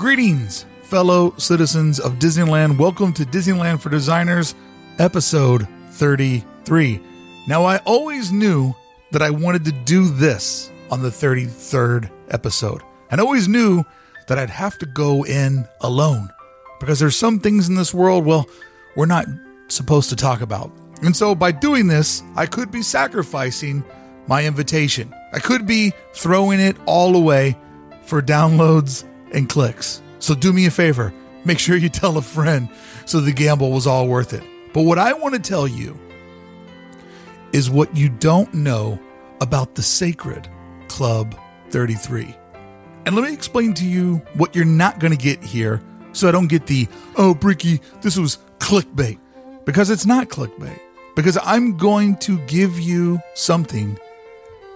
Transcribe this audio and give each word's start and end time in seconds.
Greetings, 0.00 0.64
fellow 0.80 1.34
citizens 1.36 2.00
of 2.00 2.14
Disneyland. 2.14 2.78
Welcome 2.78 3.12
to 3.12 3.22
Disneyland 3.22 3.82
for 3.82 3.90
Designers, 3.90 4.54
episode 4.98 5.68
33. 5.90 7.02
Now, 7.46 7.66
I 7.66 7.76
always 7.84 8.32
knew 8.32 8.74
that 9.10 9.20
I 9.20 9.28
wanted 9.28 9.66
to 9.66 9.72
do 9.72 10.08
this 10.08 10.72
on 10.90 11.02
the 11.02 11.10
33rd 11.10 12.10
episode. 12.30 12.80
And 13.10 13.20
I 13.20 13.24
always 13.24 13.46
knew 13.46 13.84
that 14.26 14.38
I'd 14.38 14.48
have 14.48 14.78
to 14.78 14.86
go 14.86 15.22
in 15.26 15.68
alone 15.82 16.30
because 16.80 16.98
there's 16.98 17.14
some 17.14 17.38
things 17.38 17.68
in 17.68 17.74
this 17.74 17.92
world, 17.92 18.24
well, 18.24 18.48
we're 18.96 19.04
not 19.04 19.26
supposed 19.68 20.08
to 20.08 20.16
talk 20.16 20.40
about. 20.40 20.72
And 21.02 21.14
so 21.14 21.34
by 21.34 21.52
doing 21.52 21.88
this, 21.88 22.22
I 22.36 22.46
could 22.46 22.70
be 22.70 22.80
sacrificing 22.80 23.84
my 24.26 24.46
invitation. 24.46 25.14
I 25.34 25.40
could 25.40 25.66
be 25.66 25.92
throwing 26.14 26.58
it 26.58 26.78
all 26.86 27.14
away 27.16 27.58
for 28.02 28.22
downloads 28.22 29.04
and 29.32 29.48
clicks. 29.48 30.02
So 30.18 30.34
do 30.34 30.52
me 30.52 30.66
a 30.66 30.70
favor, 30.70 31.12
make 31.44 31.58
sure 31.58 31.76
you 31.76 31.88
tell 31.90 32.18
a 32.18 32.22
friend 32.22 32.68
so 33.06 33.20
the 33.20 33.32
gamble 33.32 33.70
was 33.72 33.86
all 33.86 34.08
worth 34.08 34.32
it. 34.32 34.44
But 34.72 34.82
what 34.82 34.98
I 34.98 35.12
want 35.12 35.34
to 35.34 35.40
tell 35.40 35.66
you 35.66 35.98
is 37.52 37.70
what 37.70 37.96
you 37.96 38.08
don't 38.08 38.52
know 38.54 39.00
about 39.40 39.74
the 39.74 39.82
sacred 39.82 40.48
Club 40.88 41.34
33. 41.70 42.34
And 43.06 43.14
let 43.14 43.24
me 43.24 43.32
explain 43.32 43.74
to 43.74 43.86
you 43.86 44.16
what 44.34 44.54
you're 44.54 44.64
not 44.64 44.98
going 45.00 45.16
to 45.16 45.18
get 45.18 45.42
here 45.42 45.80
so 46.12 46.28
I 46.28 46.32
don't 46.32 46.48
get 46.48 46.66
the, 46.66 46.88
oh, 47.16 47.34
Bricky, 47.34 47.80
this 48.02 48.16
was 48.16 48.38
clickbait. 48.58 49.18
Because 49.64 49.90
it's 49.90 50.06
not 50.06 50.28
clickbait. 50.28 50.80
Because 51.16 51.38
I'm 51.42 51.76
going 51.76 52.16
to 52.18 52.38
give 52.46 52.78
you 52.78 53.20
something 53.34 53.98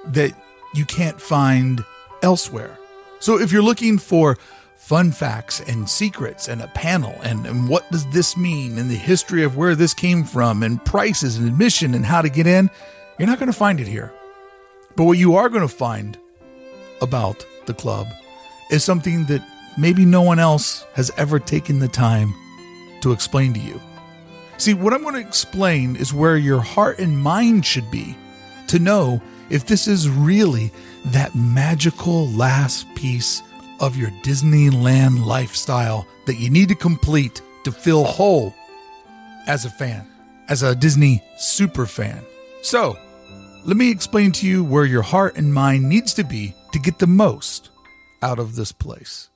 that 0.06 0.32
you 0.74 0.84
can't 0.84 1.20
find 1.20 1.84
elsewhere. 2.22 2.78
So 3.24 3.40
if 3.40 3.52
you're 3.52 3.62
looking 3.62 3.96
for 3.96 4.36
fun 4.76 5.10
facts 5.10 5.60
and 5.60 5.88
secrets 5.88 6.46
and 6.46 6.60
a 6.60 6.68
panel 6.68 7.18
and, 7.22 7.46
and 7.46 7.66
what 7.70 7.90
does 7.90 8.04
this 8.10 8.36
mean 8.36 8.76
and 8.76 8.90
the 8.90 8.96
history 8.96 9.42
of 9.44 9.56
where 9.56 9.74
this 9.74 9.94
came 9.94 10.24
from 10.24 10.62
and 10.62 10.84
prices 10.84 11.38
and 11.38 11.48
admission 11.48 11.94
and 11.94 12.04
how 12.04 12.20
to 12.20 12.28
get 12.28 12.46
in, 12.46 12.68
you're 13.18 13.26
not 13.26 13.38
going 13.38 13.50
to 13.50 13.56
find 13.56 13.80
it 13.80 13.86
here. 13.86 14.12
But 14.94 15.04
what 15.04 15.16
you 15.16 15.36
are 15.36 15.48
going 15.48 15.66
to 15.66 15.74
find 15.74 16.18
about 17.00 17.46
the 17.64 17.72
club 17.72 18.08
is 18.70 18.84
something 18.84 19.24
that 19.24 19.42
maybe 19.78 20.04
no 20.04 20.20
one 20.20 20.38
else 20.38 20.84
has 20.92 21.10
ever 21.16 21.38
taken 21.38 21.78
the 21.78 21.88
time 21.88 22.34
to 23.00 23.12
explain 23.12 23.54
to 23.54 23.60
you. 23.60 23.80
See, 24.58 24.74
what 24.74 24.92
I'm 24.92 25.00
going 25.00 25.14
to 25.14 25.26
explain 25.26 25.96
is 25.96 26.12
where 26.12 26.36
your 26.36 26.60
heart 26.60 26.98
and 26.98 27.16
mind 27.18 27.64
should 27.64 27.90
be 27.90 28.18
to 28.66 28.78
know 28.78 29.22
if 29.48 29.64
this 29.64 29.88
is 29.88 30.10
really 30.10 30.72
that 31.06 31.34
magical 31.34 32.28
last 32.28 32.92
piece 32.94 33.42
of 33.80 33.96
your 33.96 34.10
Disneyland 34.22 35.24
lifestyle 35.24 36.06
that 36.26 36.36
you 36.36 36.50
need 36.50 36.68
to 36.68 36.74
complete 36.74 37.42
to 37.64 37.72
feel 37.72 38.04
whole 38.04 38.54
as 39.46 39.64
a 39.64 39.70
fan, 39.70 40.06
as 40.48 40.62
a 40.62 40.74
Disney 40.74 41.22
super 41.36 41.86
fan. 41.86 42.24
So, 42.62 42.98
let 43.64 43.76
me 43.76 43.90
explain 43.90 44.32
to 44.32 44.46
you 44.46 44.62
where 44.64 44.84
your 44.84 45.02
heart 45.02 45.36
and 45.36 45.52
mind 45.52 45.88
needs 45.88 46.14
to 46.14 46.24
be 46.24 46.54
to 46.72 46.78
get 46.78 46.98
the 46.98 47.06
most 47.06 47.70
out 48.22 48.38
of 48.38 48.56
this 48.56 48.72
place. 48.72 49.30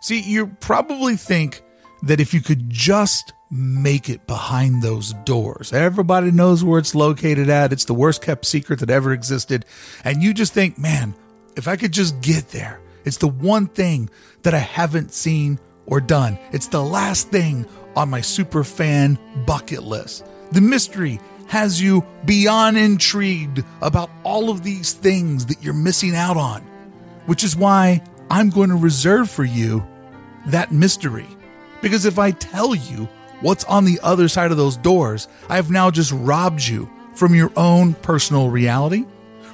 See, 0.00 0.20
you 0.20 0.48
probably 0.60 1.16
think 1.16 1.62
that 2.02 2.20
if 2.20 2.32
you 2.32 2.40
could 2.40 2.70
just 2.70 3.32
make 3.50 4.08
it 4.08 4.26
behind 4.26 4.82
those 4.82 5.14
doors, 5.24 5.72
everybody 5.72 6.30
knows 6.30 6.62
where 6.62 6.78
it's 6.78 6.94
located 6.94 7.48
at. 7.48 7.72
It's 7.72 7.86
the 7.86 7.94
worst 7.94 8.22
kept 8.22 8.44
secret 8.44 8.80
that 8.80 8.90
ever 8.90 9.12
existed. 9.12 9.64
And 10.04 10.22
you 10.22 10.34
just 10.34 10.52
think, 10.52 10.78
man, 10.78 11.14
if 11.56 11.66
I 11.66 11.76
could 11.76 11.92
just 11.92 12.20
get 12.20 12.48
there, 12.48 12.80
it's 13.04 13.16
the 13.16 13.28
one 13.28 13.66
thing 13.66 14.10
that 14.42 14.54
I 14.54 14.58
haven't 14.58 15.12
seen 15.12 15.58
or 15.86 16.00
done. 16.00 16.38
It's 16.52 16.68
the 16.68 16.82
last 16.82 17.30
thing 17.30 17.66
on 17.96 18.10
my 18.10 18.20
super 18.20 18.62
fan 18.62 19.18
bucket 19.46 19.82
list. 19.82 20.26
The 20.52 20.60
mystery 20.60 21.18
has 21.48 21.80
you 21.80 22.04
beyond 22.26 22.76
intrigued 22.76 23.64
about 23.80 24.10
all 24.22 24.50
of 24.50 24.62
these 24.62 24.92
things 24.92 25.46
that 25.46 25.62
you're 25.62 25.74
missing 25.74 26.14
out 26.14 26.36
on, 26.36 26.60
which 27.26 27.42
is 27.42 27.56
why 27.56 28.02
I'm 28.30 28.50
going 28.50 28.68
to 28.68 28.76
reserve 28.76 29.30
for 29.30 29.44
you 29.44 29.86
that 30.46 30.70
mystery. 30.70 31.26
Because 31.80 32.04
if 32.04 32.18
I 32.18 32.32
tell 32.32 32.74
you 32.74 33.08
what's 33.40 33.64
on 33.64 33.84
the 33.84 34.00
other 34.02 34.28
side 34.28 34.50
of 34.50 34.56
those 34.56 34.76
doors, 34.76 35.28
I 35.48 35.56
have 35.56 35.70
now 35.70 35.90
just 35.90 36.12
robbed 36.12 36.66
you 36.66 36.88
from 37.14 37.34
your 37.34 37.52
own 37.56 37.94
personal 37.94 38.50
reality, 38.50 39.04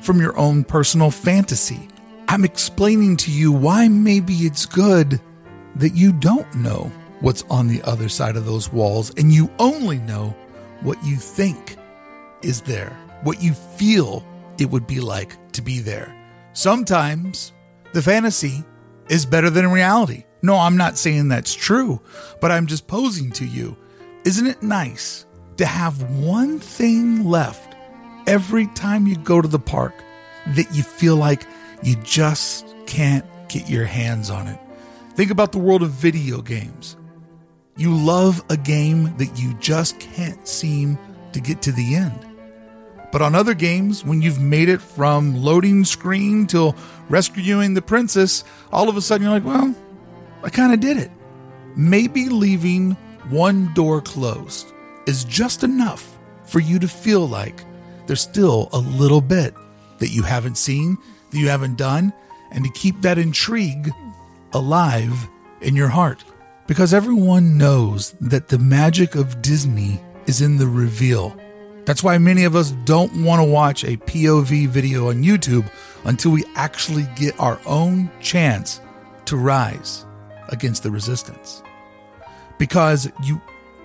from 0.01 0.21
your 0.21 0.37
own 0.37 0.65
personal 0.65 1.11
fantasy. 1.11 1.89
I'm 2.29 2.45
explaining 2.45 3.17
to 3.19 3.31
you 3.31 3.53
why 3.53 3.89
maybe 3.89 4.35
it's 4.35 4.67
good 4.67 5.21
that 5.77 5.95
you 5.95 6.13
don't 6.13 6.53
know 6.55 6.91
what's 7.21 7.43
on 7.45 7.69
the 7.69 7.83
other 7.83 8.09
side 8.09 8.37
of 8.37 8.45
those 8.45 8.73
walls 8.73 9.13
and 9.17 9.33
you 9.33 9.51
only 9.59 9.99
know 9.99 10.37
what 10.81 11.03
you 11.05 11.17
think 11.17 11.77
is 12.43 12.61
there, 12.61 12.97
what 13.23 13.43
you 13.43 13.55
feel 13.55 14.25
it 14.59 14.71
would 14.71 14.87
be 14.87 15.01
like 15.01 15.37
to 15.53 15.63
be 15.63 15.81
there. 15.81 16.15
Sometimes 16.53 17.53
the 17.93 18.03
fantasy 18.03 18.65
is 19.09 19.27
better 19.27 19.51
than 19.51 19.71
reality. 19.71 20.25
No, 20.45 20.59
I'm 20.59 20.77
not 20.77 20.99
saying 20.99 21.29
that's 21.29 21.55
true, 21.55 22.03
but 22.39 22.53
I'm 22.53 22.67
just 22.67 22.87
posing 22.87 23.31
to 23.33 23.47
you. 23.47 23.79
Isn't 24.27 24.47
it 24.47 24.63
nice 24.63 25.25
to 25.57 25.65
have 25.65 26.03
one 26.11 26.59
thing 26.59 27.25
left 27.25 27.75
every 28.27 28.67
time 28.75 29.07
you 29.07 29.17
go 29.17 29.41
to 29.41 29.49
the 29.49 29.59
park 29.59 29.95
that 30.49 30.71
you 30.75 30.83
feel 30.83 31.17
like 31.17 31.47
you 31.83 31.97
just 32.03 32.67
can't 32.85 33.25
get 33.49 33.71
your 33.71 33.87
hands 33.87 34.29
on 34.29 34.47
it? 34.47 34.61
Think 35.15 35.31
about 35.31 35.53
the 35.53 35.59
world 35.59 35.83
of 35.83 35.93
video 35.93 36.43
games. 36.43 36.99
You 37.79 37.97
love 37.97 38.45
a 38.51 38.59
game 38.59 39.17
that 39.17 39.41
you 39.41 39.55
just 39.55 39.99
can't 39.99 40.47
seem 40.47 40.99
to 41.33 41.41
get 41.41 41.63
to 41.63 41.73
the 41.73 41.95
end. 41.95 42.21
But 43.11 43.23
on 43.23 43.35
other 43.35 43.55
games, 43.55 44.05
when 44.05 44.21
you've 44.21 44.41
made 44.41 44.69
it 44.69 44.83
from 44.83 45.43
loading 45.43 45.87
screen 45.87 46.47
till 46.47 46.77
rescuing 47.09 47.73
the 47.73 47.81
princess, 47.81 48.45
all 48.71 48.91
of 48.91 48.97
a 48.99 49.01
sudden 49.01 49.25
you're 49.27 49.33
like, 49.33 49.47
well, 49.47 49.75
I 50.45 50.51
kind 50.51 50.75
of 50.75 50.81
did 50.81 50.99
it. 50.99 51.11
Maybe 51.75 52.29
leaving 52.29 52.93
one 53.31 53.73
door 53.73 54.03
closed 54.03 54.73
is 55.07 55.25
just 55.25 55.65
enough 55.65 56.19
for 56.45 56.61
you 56.61 56.79
to 56.81 56.87
feel 56.87 57.27
like 57.27 57.65
there's 58.07 58.21
still 58.21 58.69
a 58.75 58.79
little 58.79 59.23
bit 59.23 59.55
that 59.99 60.09
you 60.09 60.23
haven't 60.23 60.59
seen, 60.59 60.99
that 61.31 61.39
you 61.39 61.49
haven't 61.49 61.79
done, 61.79 62.13
and 62.53 62.63
to 62.63 62.71
keep 62.73 63.01
that 63.01 63.17
intrigue 63.17 63.91
alive 64.53 65.29
in 65.63 65.75
your 65.75 65.89
heart. 65.89 66.23
Because 66.67 66.93
everyone 66.93 67.57
knows 67.57 68.13
that 68.21 68.49
the 68.49 68.59
magic 68.59 69.15
of 69.15 69.41
Disney 69.41 69.99
is 70.27 70.43
in 70.43 70.59
the 70.59 70.67
reveal. 70.67 71.35
That's 71.87 72.03
why 72.03 72.19
many 72.19 72.45
of 72.45 72.55
us 72.55 72.73
don't 72.85 73.25
want 73.25 73.41
to 73.41 73.51
watch 73.51 73.83
a 73.85 73.97
POV 73.97 74.69
video 74.69 75.09
on 75.09 75.25
YouTube 75.25 75.71
until 76.05 76.33
we 76.33 76.45
actually 76.55 77.07
get 77.17 77.39
our 77.41 77.59
own 77.65 78.11
chance 78.21 78.83
to 79.25 79.39
rise 79.39 80.05
against 80.49 80.83
the 80.83 80.91
resistance. 80.91 81.63
Because 82.59 83.11
you, 83.23 83.41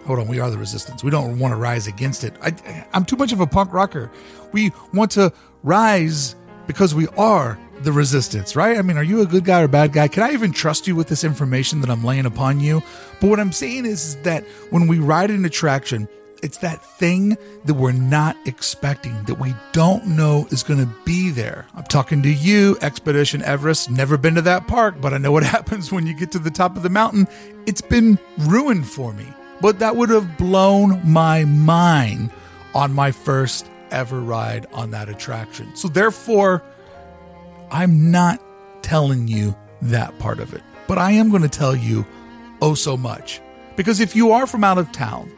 hold 0.05 0.19
on, 0.19 0.27
we 0.27 0.39
are 0.39 0.49
the 0.49 0.57
resistance. 0.57 1.03
We 1.03 1.11
don't 1.11 1.39
want 1.39 1.51
to 1.53 1.55
rise 1.55 1.87
against 1.87 2.23
it. 2.23 2.35
I, 2.41 2.87
I'm 2.93 3.05
too 3.05 3.15
much 3.15 3.31
of 3.31 3.39
a 3.39 3.47
punk 3.47 3.73
rocker. 3.73 4.11
We 4.51 4.71
want 4.93 5.11
to 5.11 5.33
rise 5.63 6.35
because 6.67 6.93
we 6.93 7.07
are 7.17 7.59
the 7.81 7.91
resistance, 7.91 8.55
right? 8.55 8.77
I 8.77 8.81
mean, 8.81 8.97
are 8.97 9.03
you 9.03 9.21
a 9.21 9.25
good 9.25 9.45
guy 9.45 9.61
or 9.61 9.67
bad 9.67 9.93
guy? 9.93 10.07
Can 10.07 10.23
I 10.23 10.33
even 10.33 10.51
trust 10.51 10.87
you 10.87 10.95
with 10.95 11.07
this 11.07 11.23
information 11.23 11.81
that 11.81 11.89
I'm 11.89 12.03
laying 12.03 12.25
upon 12.25 12.59
you? 12.59 12.83
But 13.19 13.29
what 13.29 13.39
I'm 13.39 13.51
saying 13.51 13.85
is, 13.85 14.05
is 14.05 14.15
that 14.17 14.43
when 14.69 14.87
we 14.87 14.99
ride 14.99 15.31
an 15.31 15.45
attraction, 15.45 16.07
it's 16.41 16.57
that 16.59 16.83
thing 16.83 17.38
that 17.66 17.73
we're 17.73 17.91
not 17.91 18.35
expecting, 18.45 19.23
that 19.23 19.39
we 19.39 19.53
don't 19.72 20.05
know 20.05 20.47
is 20.51 20.63
going 20.63 20.79
to 20.79 20.94
be 21.05 21.29
there. 21.29 21.67
I'm 21.75 21.83
talking 21.83 22.22
to 22.23 22.29
you, 22.29 22.77
Expedition 22.81 23.41
Everest. 23.41 23.89
Never 23.89 24.17
been 24.17 24.35
to 24.35 24.41
that 24.44 24.67
park, 24.67 25.01
but 25.01 25.13
I 25.13 25.17
know 25.17 25.31
what 25.31 25.44
happens 25.57 25.91
when 25.91 26.07
you 26.07 26.13
get 26.13 26.31
to 26.33 26.39
the 26.39 26.51
top 26.51 26.77
of 26.77 26.83
the 26.83 26.89
mountain. 26.89 27.27
It's 27.65 27.81
been 27.81 28.19
ruined 28.38 28.88
for 28.88 29.13
me. 29.13 29.25
But 29.62 29.80
that 29.80 29.95
would 29.95 30.09
have 30.09 30.38
blown 30.38 31.01
my 31.09 31.44
mind 31.44 32.31
on 32.74 32.94
my 32.94 33.12
first 33.12 33.69
ever 33.91 34.21
ride 34.21 34.68
on 34.71 34.91
that 34.91 35.09
attraction. 35.09 35.75
So, 35.75 35.88
therefore, 35.88 36.63
I'm 37.71 38.12
not 38.12 38.41
telling 38.81 39.27
you 39.27 39.56
that 39.81 40.18
part 40.19 40.39
of 40.39 40.53
it, 40.53 40.63
but 40.88 40.97
I 40.97 41.12
am 41.12 41.30
going 41.30 41.41
to 41.41 41.50
tell 41.50 41.75
you 41.75 42.06
oh 42.62 42.74
so 42.74 42.95
much. 42.95 43.41
Because 43.75 44.00
if 44.00 44.15
you 44.15 44.31
are 44.31 44.47
from 44.47 44.63
out 44.63 44.77
of 44.77 44.91
town, 44.91 45.31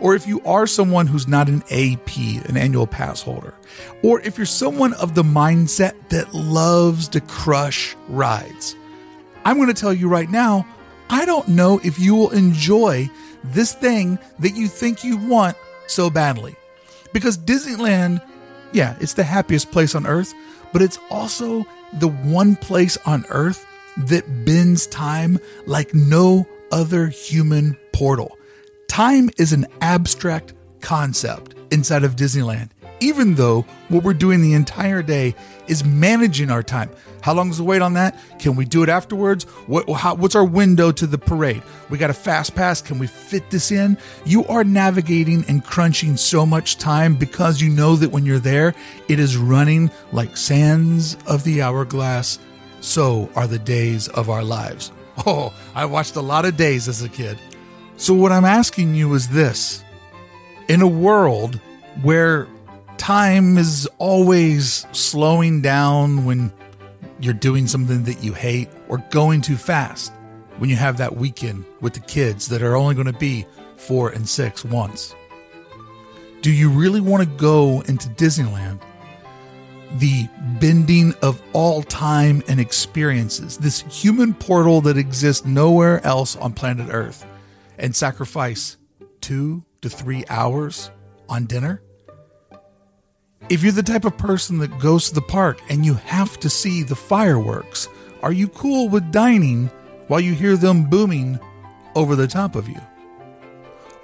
or 0.00 0.14
if 0.14 0.26
you 0.26 0.40
are 0.44 0.66
someone 0.66 1.06
who's 1.06 1.28
not 1.28 1.48
an 1.48 1.62
AP, 1.70 2.16
an 2.48 2.56
annual 2.56 2.86
pass 2.86 3.22
holder, 3.22 3.54
or 4.02 4.20
if 4.20 4.36
you're 4.36 4.46
someone 4.46 4.92
of 4.94 5.14
the 5.14 5.22
mindset 5.22 5.94
that 6.10 6.34
loves 6.34 7.08
to 7.08 7.20
crush 7.20 7.96
rides, 8.08 8.76
I'm 9.44 9.56
going 9.56 9.68
to 9.68 9.74
tell 9.74 9.92
you 9.92 10.08
right 10.08 10.30
now, 10.30 10.66
I 11.10 11.24
don't 11.24 11.48
know 11.48 11.80
if 11.84 11.98
you 11.98 12.14
will 12.14 12.30
enjoy 12.30 13.10
this 13.42 13.74
thing 13.74 14.18
that 14.38 14.56
you 14.56 14.68
think 14.68 15.04
you 15.04 15.16
want 15.16 15.56
so 15.86 16.08
badly. 16.10 16.56
Because 17.12 17.36
Disneyland, 17.36 18.22
yeah, 18.72 18.96
it's 19.00 19.14
the 19.14 19.24
happiest 19.24 19.70
place 19.70 19.94
on 19.94 20.06
earth, 20.06 20.32
but 20.72 20.82
it's 20.82 20.98
also 21.10 21.66
the 21.92 22.08
one 22.08 22.56
place 22.56 22.96
on 23.06 23.24
earth 23.28 23.66
that 23.96 24.44
bends 24.44 24.86
time 24.86 25.38
like 25.66 25.94
no 25.94 26.48
other 26.72 27.06
human 27.06 27.76
portal. 27.92 28.38
Time 28.94 29.28
is 29.38 29.52
an 29.52 29.66
abstract 29.80 30.54
concept 30.80 31.56
inside 31.72 32.04
of 32.04 32.14
Disneyland, 32.14 32.70
even 33.00 33.34
though 33.34 33.62
what 33.88 34.04
we're 34.04 34.14
doing 34.14 34.40
the 34.40 34.52
entire 34.52 35.02
day 35.02 35.34
is 35.66 35.84
managing 35.84 36.48
our 36.48 36.62
time. 36.62 36.90
How 37.20 37.34
long 37.34 37.50
is 37.50 37.58
the 37.58 37.64
wait 37.64 37.82
on 37.82 37.94
that? 37.94 38.16
Can 38.38 38.54
we 38.54 38.64
do 38.64 38.84
it 38.84 38.88
afterwards? 38.88 39.46
What, 39.66 39.90
how, 39.90 40.14
what's 40.14 40.36
our 40.36 40.44
window 40.44 40.92
to 40.92 41.08
the 41.08 41.18
parade? 41.18 41.64
We 41.90 41.98
got 41.98 42.10
a 42.10 42.14
fast 42.14 42.54
pass. 42.54 42.80
Can 42.80 43.00
we 43.00 43.08
fit 43.08 43.50
this 43.50 43.72
in? 43.72 43.98
You 44.24 44.46
are 44.46 44.62
navigating 44.62 45.44
and 45.48 45.64
crunching 45.64 46.16
so 46.16 46.46
much 46.46 46.78
time 46.78 47.16
because 47.16 47.60
you 47.60 47.70
know 47.70 47.96
that 47.96 48.12
when 48.12 48.24
you're 48.24 48.38
there, 48.38 48.76
it 49.08 49.18
is 49.18 49.36
running 49.36 49.90
like 50.12 50.36
sands 50.36 51.16
of 51.26 51.42
the 51.42 51.62
hourglass. 51.62 52.38
So 52.80 53.28
are 53.34 53.48
the 53.48 53.58
days 53.58 54.06
of 54.06 54.30
our 54.30 54.44
lives. 54.44 54.92
Oh, 55.26 55.52
I 55.74 55.84
watched 55.86 56.14
a 56.14 56.20
lot 56.20 56.44
of 56.44 56.56
days 56.56 56.86
as 56.86 57.02
a 57.02 57.08
kid. 57.08 57.38
So, 57.96 58.12
what 58.14 58.32
I'm 58.32 58.44
asking 58.44 58.94
you 58.94 59.14
is 59.14 59.28
this 59.28 59.84
in 60.68 60.82
a 60.82 60.86
world 60.86 61.60
where 62.02 62.48
time 62.96 63.56
is 63.56 63.88
always 63.98 64.86
slowing 64.92 65.62
down 65.62 66.24
when 66.24 66.52
you're 67.20 67.34
doing 67.34 67.66
something 67.66 68.04
that 68.04 68.22
you 68.22 68.32
hate 68.32 68.68
or 68.88 68.98
going 69.10 69.40
too 69.40 69.56
fast 69.56 70.12
when 70.58 70.70
you 70.70 70.76
have 70.76 70.96
that 70.98 71.16
weekend 71.16 71.64
with 71.80 71.94
the 71.94 72.00
kids 72.00 72.48
that 72.48 72.62
are 72.62 72.76
only 72.76 72.94
going 72.94 73.06
to 73.06 73.18
be 73.18 73.46
four 73.76 74.10
and 74.10 74.28
six 74.28 74.64
once. 74.64 75.14
Do 76.42 76.52
you 76.52 76.70
really 76.70 77.00
want 77.00 77.22
to 77.22 77.28
go 77.36 77.80
into 77.82 78.08
Disneyland? 78.10 78.80
The 79.98 80.28
bending 80.60 81.14
of 81.22 81.40
all 81.52 81.82
time 81.82 82.42
and 82.48 82.58
experiences, 82.58 83.56
this 83.56 83.82
human 83.82 84.34
portal 84.34 84.80
that 84.82 84.98
exists 84.98 85.46
nowhere 85.46 86.04
else 86.04 86.36
on 86.36 86.52
planet 86.52 86.88
Earth, 86.90 87.24
and 87.78 87.94
sacrifice 87.94 88.76
two 89.20 89.64
to 89.80 89.88
three 89.88 90.24
hours 90.28 90.90
on 91.28 91.46
dinner? 91.46 91.82
If 93.48 93.62
you're 93.62 93.72
the 93.72 93.82
type 93.82 94.04
of 94.04 94.16
person 94.16 94.58
that 94.58 94.78
goes 94.78 95.08
to 95.08 95.14
the 95.14 95.20
park 95.20 95.60
and 95.68 95.84
you 95.84 95.94
have 95.94 96.40
to 96.40 96.48
see 96.48 96.82
the 96.82 96.96
fireworks, 96.96 97.88
are 98.22 98.32
you 98.32 98.48
cool 98.48 98.88
with 98.88 99.12
dining 99.12 99.70
while 100.08 100.20
you 100.20 100.32
hear 100.34 100.56
them 100.56 100.88
booming 100.88 101.38
over 101.94 102.16
the 102.16 102.26
top 102.26 102.56
of 102.56 102.68
you? 102.68 102.80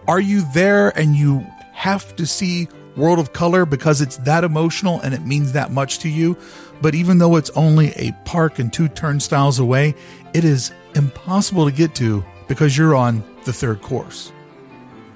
Are 0.07 0.21
you 0.21 0.45
there 0.53 0.91
and 0.99 1.17
you 1.17 1.47
have 1.73 2.17
to 2.17 2.27
see 2.27 2.69
World 2.97 3.19
of 3.19 3.33
Color 3.33 3.65
because 3.65 4.01
it's 4.01 4.19
that 4.19 4.45
emotional 4.45 5.01
and 5.01 5.15
it 5.15 5.25
means 5.25 5.53
that 5.53 5.71
much 5.71 6.01
to 6.01 6.09
you? 6.11 6.37
But 6.83 6.95
even 6.95 7.19
though 7.19 7.37
it's 7.37 7.51
only 7.51 7.93
a 7.97 8.13
park 8.25 8.59
and 8.59 8.71
two 8.71 8.89
turnstiles 8.89 9.59
away, 9.59 9.95
it 10.35 10.45
is 10.45 10.73
impossible 10.95 11.65
to 11.65 11.73
get 11.73 11.95
to 11.95 12.25
because 12.49 12.77
you're 12.77 12.95
on 12.95 13.25
the 13.45 13.53
third 13.53 13.83
course. 13.83 14.33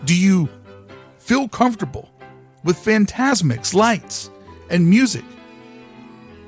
Do 0.04 0.16
you 0.16 0.48
feel 1.18 1.48
comfortable 1.48 2.10
with 2.64 2.76
Fantasmic's 2.76 3.74
lights 3.74 4.30
and 4.70 4.88
music 4.88 5.24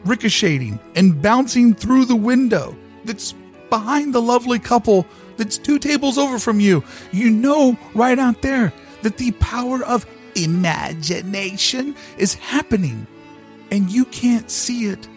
ricocheting 0.06 0.78
and 0.94 1.20
bouncing 1.20 1.74
through 1.74 2.04
the 2.04 2.16
window 2.16 2.76
that's 3.04 3.34
behind 3.68 4.14
the 4.14 4.22
lovely 4.22 4.58
couple 4.58 5.06
that's 5.36 5.58
two 5.58 5.78
tables 5.78 6.16
over 6.16 6.38
from 6.38 6.60
you. 6.60 6.82
You 7.12 7.30
know 7.30 7.76
right 7.94 8.18
out 8.18 8.42
there 8.42 8.72
that 9.02 9.18
the 9.18 9.32
power 9.32 9.84
of 9.84 10.06
imagination 10.34 11.94
is 12.18 12.34
happening 12.34 13.06
and 13.70 13.90
you 13.90 14.04
can't 14.06 14.50
see 14.50 14.86
it 14.86 15.08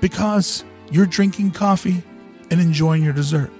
because 0.00 0.64
you're 0.90 1.06
drinking 1.06 1.50
coffee 1.52 2.02
and 2.50 2.60
enjoying 2.60 3.04
your 3.04 3.12
dessert. 3.12 3.50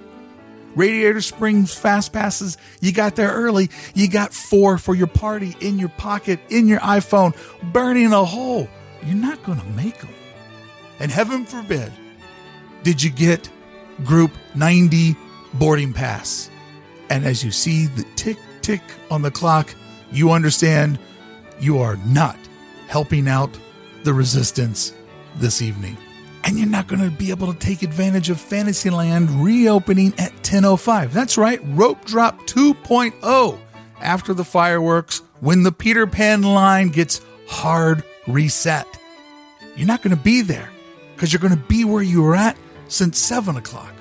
Radiator 0.75 1.21
Springs 1.21 1.73
Fast 1.73 2.13
Passes, 2.13 2.57
you 2.79 2.91
got 2.91 3.15
there 3.15 3.31
early. 3.31 3.69
You 3.93 4.09
got 4.09 4.33
four 4.33 4.77
for 4.77 4.95
your 4.95 5.07
party 5.07 5.55
in 5.59 5.79
your 5.79 5.89
pocket, 5.89 6.39
in 6.49 6.67
your 6.67 6.79
iPhone, 6.79 7.35
burning 7.73 8.13
a 8.13 8.23
hole. 8.23 8.67
You're 9.03 9.15
not 9.15 9.43
going 9.43 9.59
to 9.59 9.67
make 9.67 9.99
them. 9.99 10.13
And 10.99 11.11
heaven 11.11 11.45
forbid, 11.45 11.91
did 12.83 13.01
you 13.01 13.09
get 13.09 13.49
Group 14.03 14.31
90 14.55 15.15
boarding 15.53 15.93
pass? 15.93 16.49
And 17.09 17.25
as 17.25 17.43
you 17.43 17.51
see 17.51 17.87
the 17.87 18.05
tick, 18.15 18.37
tick 18.61 18.81
on 19.09 19.21
the 19.21 19.31
clock, 19.31 19.73
you 20.11 20.31
understand 20.31 20.99
you 21.59 21.79
are 21.79 21.97
not 22.05 22.37
helping 22.87 23.27
out 23.27 23.57
the 24.03 24.13
resistance 24.13 24.93
this 25.35 25.61
evening 25.61 25.97
and 26.43 26.57
you're 26.57 26.67
not 26.67 26.87
going 26.87 27.01
to 27.01 27.15
be 27.15 27.29
able 27.29 27.51
to 27.51 27.59
take 27.59 27.83
advantage 27.83 28.29
of 28.29 28.39
Fantasyland 28.39 29.29
reopening 29.43 30.13
at 30.17 30.33
10:05. 30.43 31.11
That's 31.11 31.37
right, 31.37 31.59
Rope 31.63 32.03
Drop 32.05 32.39
2.0 32.47 33.59
after 34.01 34.33
the 34.33 34.45
fireworks 34.45 35.21
when 35.39 35.63
the 35.63 35.71
Peter 35.71 36.07
Pan 36.07 36.41
line 36.41 36.89
gets 36.89 37.21
hard 37.47 38.03
reset. 38.27 38.87
You're 39.75 39.87
not 39.87 40.01
going 40.01 40.15
to 40.15 40.21
be 40.21 40.41
there 40.41 40.69
because 41.15 41.31
you're 41.31 41.41
going 41.41 41.55
to 41.55 41.67
be 41.67 41.85
where 41.85 42.03
you 42.03 42.21
were 42.21 42.35
at 42.35 42.57
since 42.87 43.17
7 43.19 43.55
o'clock. 43.55 43.93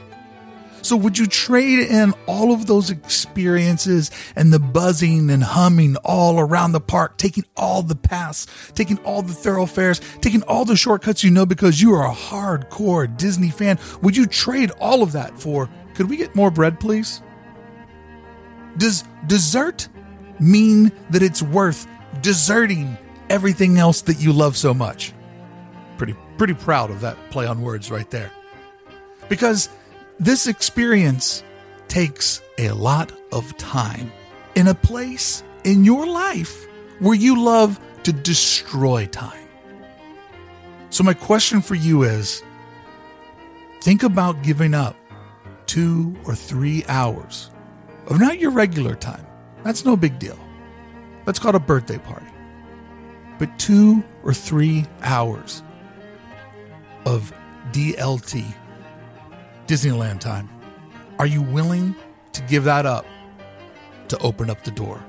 So, 0.88 0.96
would 0.96 1.18
you 1.18 1.26
trade 1.26 1.80
in 1.80 2.14
all 2.26 2.50
of 2.50 2.64
those 2.64 2.88
experiences 2.88 4.10
and 4.34 4.50
the 4.50 4.58
buzzing 4.58 5.28
and 5.28 5.44
humming 5.44 5.96
all 5.96 6.40
around 6.40 6.72
the 6.72 6.80
park, 6.80 7.18
taking 7.18 7.44
all 7.58 7.82
the 7.82 7.94
paths, 7.94 8.46
taking 8.72 8.96
all 9.00 9.20
the 9.20 9.34
thoroughfares, 9.34 10.00
taking 10.22 10.40
all 10.44 10.64
the 10.64 10.76
shortcuts 10.76 11.22
you 11.22 11.30
know 11.30 11.44
because 11.44 11.82
you 11.82 11.92
are 11.92 12.10
a 12.10 12.14
hardcore 12.14 13.14
Disney 13.18 13.50
fan? 13.50 13.78
Would 14.00 14.16
you 14.16 14.24
trade 14.24 14.70
all 14.80 15.02
of 15.02 15.12
that 15.12 15.38
for, 15.38 15.68
could 15.92 16.08
we 16.08 16.16
get 16.16 16.34
more 16.34 16.50
bread, 16.50 16.80
please? 16.80 17.20
Does 18.78 19.04
dessert 19.26 19.90
mean 20.40 20.90
that 21.10 21.22
it's 21.22 21.42
worth 21.42 21.86
deserting 22.22 22.96
everything 23.28 23.76
else 23.76 24.00
that 24.00 24.22
you 24.22 24.32
love 24.32 24.56
so 24.56 24.72
much? 24.72 25.12
Pretty, 25.98 26.16
pretty 26.38 26.54
proud 26.54 26.90
of 26.90 27.02
that 27.02 27.18
play 27.28 27.46
on 27.46 27.60
words 27.60 27.90
right 27.90 28.08
there. 28.10 28.32
Because 29.28 29.68
this 30.18 30.46
experience 30.46 31.44
takes 31.86 32.42
a 32.58 32.70
lot 32.70 33.12
of 33.32 33.56
time 33.56 34.12
in 34.54 34.66
a 34.66 34.74
place 34.74 35.42
in 35.64 35.84
your 35.84 36.06
life 36.06 36.66
where 36.98 37.14
you 37.14 37.40
love 37.40 37.78
to 38.02 38.12
destroy 38.12 39.06
time. 39.06 39.48
So, 40.90 41.04
my 41.04 41.14
question 41.14 41.60
for 41.60 41.74
you 41.74 42.02
is 42.02 42.42
think 43.80 44.02
about 44.02 44.42
giving 44.42 44.74
up 44.74 44.96
two 45.66 46.16
or 46.24 46.34
three 46.34 46.84
hours 46.88 47.50
of 48.06 48.18
not 48.18 48.40
your 48.40 48.50
regular 48.50 48.94
time. 48.94 49.24
That's 49.62 49.84
no 49.84 49.96
big 49.96 50.18
deal. 50.18 50.38
That's 51.26 51.38
called 51.38 51.54
a 51.54 51.60
birthday 51.60 51.98
party. 51.98 52.26
But 53.38 53.56
two 53.58 54.02
or 54.24 54.32
three 54.34 54.86
hours 55.02 55.62
of 57.04 57.32
DLT 57.70 58.52
Disneyland 59.68 60.18
time. 60.18 60.48
Are 61.18 61.26
you 61.26 61.42
willing 61.42 61.94
to 62.32 62.42
give 62.42 62.64
that 62.64 62.86
up 62.86 63.04
to 64.08 64.18
open 64.18 64.48
up 64.48 64.64
the 64.64 64.70
door? 64.70 65.04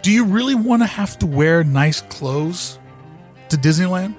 Do 0.00 0.10
you 0.10 0.24
really 0.24 0.54
want 0.54 0.82
to 0.82 0.86
have 0.86 1.18
to 1.18 1.26
wear 1.26 1.62
nice 1.62 2.00
clothes 2.00 2.78
to 3.50 3.56
Disneyland? 3.56 4.16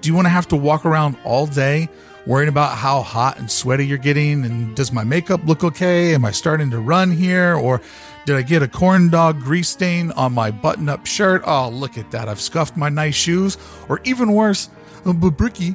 Do 0.00 0.08
you 0.08 0.14
want 0.14 0.26
to 0.26 0.30
have 0.30 0.48
to 0.48 0.56
walk 0.56 0.86
around 0.86 1.18
all 1.24 1.46
day 1.46 1.88
worrying 2.24 2.48
about 2.48 2.76
how 2.76 3.02
hot 3.02 3.38
and 3.38 3.50
sweaty 3.50 3.84
you're 3.84 3.98
getting? 3.98 4.44
And 4.44 4.76
does 4.76 4.92
my 4.92 5.02
makeup 5.04 5.40
look 5.44 5.64
okay? 5.64 6.14
Am 6.14 6.24
I 6.24 6.30
starting 6.30 6.70
to 6.70 6.78
run 6.78 7.10
here? 7.10 7.54
Or 7.54 7.80
did 8.26 8.36
I 8.36 8.42
get 8.42 8.62
a 8.62 8.68
corn 8.68 9.10
dog 9.10 9.40
grease 9.40 9.70
stain 9.70 10.12
on 10.12 10.32
my 10.32 10.52
button 10.52 10.88
up 10.88 11.04
shirt? 11.04 11.42
Oh, 11.44 11.68
look 11.68 11.98
at 11.98 12.12
that. 12.12 12.28
I've 12.28 12.40
scuffed 12.40 12.76
my 12.76 12.88
nice 12.88 13.16
shoes. 13.16 13.58
Or 13.88 14.00
even 14.04 14.32
worse, 14.32 14.70
uh, 15.04 15.12
but 15.12 15.36
Bricky, 15.36 15.74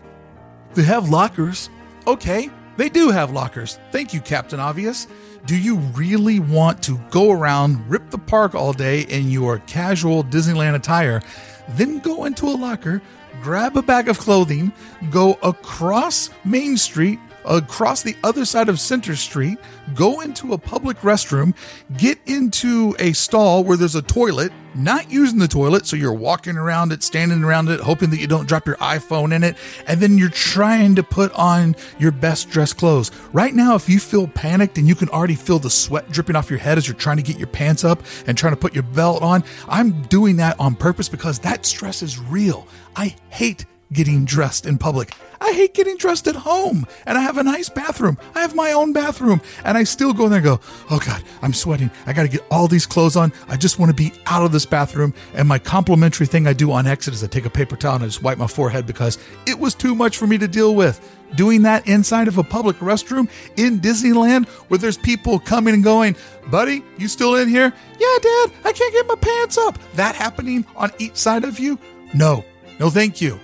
they 0.74 0.84
have 0.84 1.10
lockers. 1.10 1.70
Okay, 2.08 2.50
they 2.77 2.89
do 2.89 3.10
have 3.10 3.31
lockers. 3.31 3.79
Thank 3.91 4.13
you, 4.13 4.22
Captain 4.22 4.60
Obvious. 4.60 5.07
Do 5.46 5.57
you 5.57 5.77
really 5.77 6.39
want 6.39 6.84
to 6.84 6.98
go 7.10 7.31
around, 7.31 7.89
rip 7.89 8.10
the 8.10 8.17
park 8.17 8.53
all 8.55 8.74
day 8.74 9.01
in 9.01 9.29
your 9.29 9.60
casual 9.60 10.24
Disneyland 10.24 10.75
attire, 10.75 11.22
then 11.69 12.00
go 12.00 12.25
into 12.25 12.48
a 12.48 12.55
locker, 12.55 13.01
grab 13.41 13.77
a 13.77 13.81
bag 13.81 14.10
of 14.10 14.19
clothing, 14.19 14.72
go 15.10 15.34
across 15.43 16.29
Main 16.43 16.77
Street 16.77 17.19
across 17.48 18.04
the 18.04 18.16
other 18.24 18.46
side 18.46 18.70
of 18.70 18.80
Center 18.80 19.16
Street, 19.16 19.58
go 19.96 20.22
into 20.22 20.54
a 20.54 20.58
public 20.58 20.98
restroom, 20.98 21.56
get 21.98 22.20
into 22.25 22.96
a 23.00 23.13
stall 23.13 23.63
where 23.63 23.77
there's 23.77 23.96
a 23.96 24.01
toilet, 24.01 24.51
not 24.75 25.12
using 25.12 25.39
the 25.39 25.48
toilet, 25.48 25.88
so 25.88 25.96
you're 25.96 26.13
walking 26.13 26.58
around 26.58 26.92
it, 26.92 27.01
standing 27.01 27.44
around 27.44 27.70
it, 27.70 27.80
hoping 27.80 28.10
that 28.12 28.20
you 28.20 28.27
don't 28.27 28.48
drop 28.48 28.68
your 28.68 28.75
iPhone 28.75 29.34
in 29.34 29.44
it, 29.44 29.56
and 29.88 30.00
then 30.00 30.18
you're 30.18 30.30
trying 30.30 30.94
to 30.96 31.04
put 31.04 31.32
on 31.34 31.75
your 31.98 32.12
best 32.12 32.50
dressed 32.50 32.77
clothes. 32.77 33.12
Right 33.34 33.56
now, 33.56 33.75
if 33.75 33.89
you 33.89 34.00
feel 34.00 34.27
panicked 34.27 34.77
and 34.77 34.88
you 34.88 34.96
can 34.96 35.10
already 35.10 35.36
feel 35.36 35.60
the 35.60 35.70
sweat 35.70 36.10
dripping 36.12 36.36
off 36.36 36.50
your 36.50 36.60
head 36.60 36.77
as 36.77 36.88
you're 36.88 36.98
trying 36.98 37.18
to 37.18 37.24
get 37.24 37.38
your 37.38 37.48
pants 37.48 37.84
up 37.84 38.04
and 38.27 38.38
trying 38.38 38.54
to 38.54 38.60
put 38.60 38.74
your 38.74 38.84
belt 38.84 39.24
on, 39.24 39.44
I'm 39.68 40.04
doing 40.04 40.36
that 40.38 40.60
on 40.60 40.75
purpose 40.75 41.10
because 41.10 41.39
that 41.39 41.66
stress 41.66 42.04
is 42.04 42.20
real. 42.20 42.68
I 42.96 43.16
hate 43.30 43.66
getting 43.94 44.25
dressed 44.25 44.66
in 44.66 44.77
public. 44.77 45.13
I 45.39 45.53
hate 45.53 45.74
getting 45.74 45.98
dressed 45.98 46.27
at 46.27 46.36
home. 46.36 46.86
And 47.06 47.17
I 47.17 47.22
have 47.22 47.38
a 47.38 47.44
nice 47.44 47.70
bathroom. 47.70 48.17
I 48.36 48.41
have 48.41 48.56
my 48.56 48.72
own 48.72 48.94
bathroom. 48.94 49.41
And 49.63 49.77
I 49.77 49.84
still 49.84 50.13
go 50.13 50.25
in 50.25 50.32
there 50.32 50.39
and 50.39 50.46
go, 50.46 50.60
oh 50.89 51.00
God, 51.00 51.24
I'm 51.41 51.53
sweating. 51.53 51.91
I 52.06 52.13
got 52.13 52.24
to 52.24 52.29
get 52.29 52.46
all 52.51 52.67
these 52.67 52.86
clothes 52.86 53.15
on. 53.15 53.32
I 53.48 53.58
just 53.58 53.79
want 53.79 53.89
to 53.89 53.96
be 53.96 54.13
out 54.25 54.44
of 54.44 54.51
this 54.51 54.65
bathroom. 54.65 55.13
And 55.34 55.48
my 55.48 55.60
complimentary 55.60 56.27
thing 56.27 56.48
I 56.48 56.53
do 56.53 56.72
on 56.72 56.88
exit 56.88 57.13
is 57.13 57.24
I 57.24 57.27
take 57.27 57.46
a 57.46 57.50
paper 57.50 57.75
towel 57.75 57.96
and 57.96 58.03
I 58.03 58.08
just 58.08 58.24
wipe 58.24 58.38
my 58.38 58.48
forehead 58.48 58.86
because 58.86 59.17
it 59.46 59.58
was 59.58 59.74
too 59.74 59.96
much 59.96 60.17
for 60.17 60.27
me 60.27 60.38
to 60.38 60.48
deal 60.48 60.75
with. 60.75 61.13
Doing 61.36 61.63
that 61.63 61.88
inside 61.88 62.27
of 62.27 62.38
a 62.38 62.44
public 62.44 62.77
restroom 62.77 63.29
in 63.58 63.79
Disneyland 63.79 64.48
where 64.70 64.77
there's 64.77 64.98
people 64.98 65.39
coming 65.39 65.74
and 65.74 65.84
going, 65.84 66.15
buddy, 66.50 66.84
you 66.98 67.08
still 67.08 67.36
in 67.36 67.50
here? 67.50 67.74
Yeah, 68.00 68.17
dad, 68.22 68.51
I 68.63 68.72
can't 68.74 68.94
get 68.94 69.08
my 69.08 69.15
pants 69.15 69.58
up. 69.58 69.77
That 69.96 70.15
happening 70.15 70.65
on 70.75 70.91
each 71.00 71.17
side 71.17 71.44
of 71.44 71.60
you? 71.60 71.77
No, 72.13 72.46
no, 72.79 72.89
thank 72.89 73.20
you. 73.20 73.39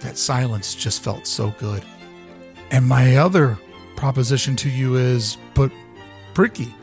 That 0.00 0.16
silence 0.16 0.74
just 0.74 1.02
felt 1.02 1.26
so 1.26 1.54
good. 1.58 1.84
And 2.70 2.86
my 2.86 3.16
other 3.16 3.58
proposition 3.96 4.54
to 4.56 4.70
you 4.70 4.96
is 4.96 5.36
but 5.54 5.72
Bricky, 6.34 6.74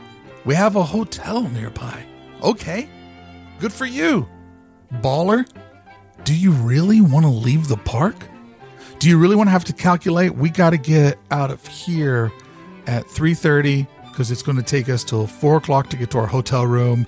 we 0.44 0.54
have 0.56 0.76
a 0.76 0.84
hotel 0.84 1.44
nearby. 1.50 2.04
Okay, 2.44 2.90
good 3.60 3.72
for 3.72 3.86
you. 3.86 4.28
Baller, 4.96 5.48
do 6.24 6.36
you 6.36 6.52
really 6.52 7.02
want 7.02 7.26
to 7.26 7.32
leave 7.32 7.68
the 7.68 7.78
park? 7.78 8.16
Do 9.00 9.10
you 9.10 9.18
really 9.18 9.36
want 9.36 9.48
to 9.48 9.52
have 9.52 9.66
to 9.66 9.74
calculate? 9.74 10.36
We 10.36 10.50
got 10.50 10.72
to 10.72 10.78
get 10.78 11.18
out 11.32 11.52
of 11.52 11.66
here 11.66 12.32
at 12.88 13.06
3.30 13.06 13.88
because 14.10 14.32
it's 14.32 14.42
going 14.42 14.58
to 14.58 14.64
take 14.64 14.90
us 14.90 15.04
till 15.04 15.28
4 15.28 15.58
o'clock 15.58 15.90
to 15.90 15.98
get 15.98 16.12
to 16.12 16.20
our 16.20 16.28
hotel 16.28 16.66
room 16.66 17.06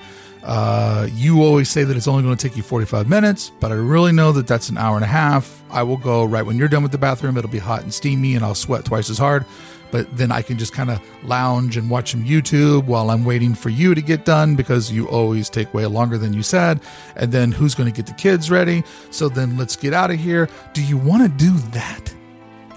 uh, 0.48 1.10
you 1.14 1.44
always 1.44 1.70
say 1.70 1.84
that 1.84 1.98
it's 1.98 2.08
only 2.08 2.24
going 2.24 2.36
to 2.36 2.48
take 2.48 2.56
you 2.56 2.64
45 2.64 3.10
minutes, 3.10 3.52
but 3.60 3.70
I 3.70 3.76
really 3.76 4.14
know 4.14 4.32
that 4.32 4.48
that's 4.48 4.70
an 4.70 4.78
hour 4.78 4.96
and 4.96 5.04
a 5.04 5.08
half. 5.08 5.62
I 5.70 5.84
will 5.84 5.98
go 5.98 6.24
right 6.24 6.46
when 6.46 6.58
you're 6.58 6.70
done 6.70 6.84
with 6.84 6.94
the 6.94 6.98
bathroom. 6.98 7.36
It'll 7.36 7.50
be 7.50 7.60
hot 7.60 7.84
and 7.84 7.94
steamy, 7.94 8.34
and 8.34 8.46
I'll 8.46 8.56
sweat 8.56 8.86
twice 8.86 9.10
as 9.10 9.18
hard. 9.18 9.46
But 9.92 10.16
then 10.16 10.32
I 10.32 10.42
can 10.42 10.58
just 10.58 10.72
kind 10.72 10.90
of 10.90 11.02
lounge 11.26 11.76
and 11.76 11.90
watch 11.90 12.12
some 12.12 12.24
YouTube 12.24 12.86
while 12.86 13.10
I'm 13.10 13.26
waiting 13.26 13.56
for 13.56 13.68
you 13.68 13.94
to 13.94 14.02
get 14.02 14.24
done 14.24 14.56
because 14.56 14.90
you 14.90 15.10
always 15.10 15.50
take 15.50 15.74
way 15.74 15.86
longer 15.86 16.18
than 16.18 16.32
you 16.32 16.44
said. 16.44 16.80
And 17.18 17.30
then 17.30 17.52
who's 17.52 17.76
going 17.76 17.92
to 17.92 17.96
get 17.96 18.06
the 18.06 18.14
kids 18.14 18.50
ready? 18.50 18.86
So 19.12 19.28
then 19.28 19.58
let's 19.58 19.76
get 19.76 19.94
out 19.94 20.12
of 20.12 20.20
here. 20.20 20.48
Do 20.72 20.82
you 20.82 20.98
want 20.98 21.24
to 21.24 21.46
do 21.46 21.58
that? 21.72 22.14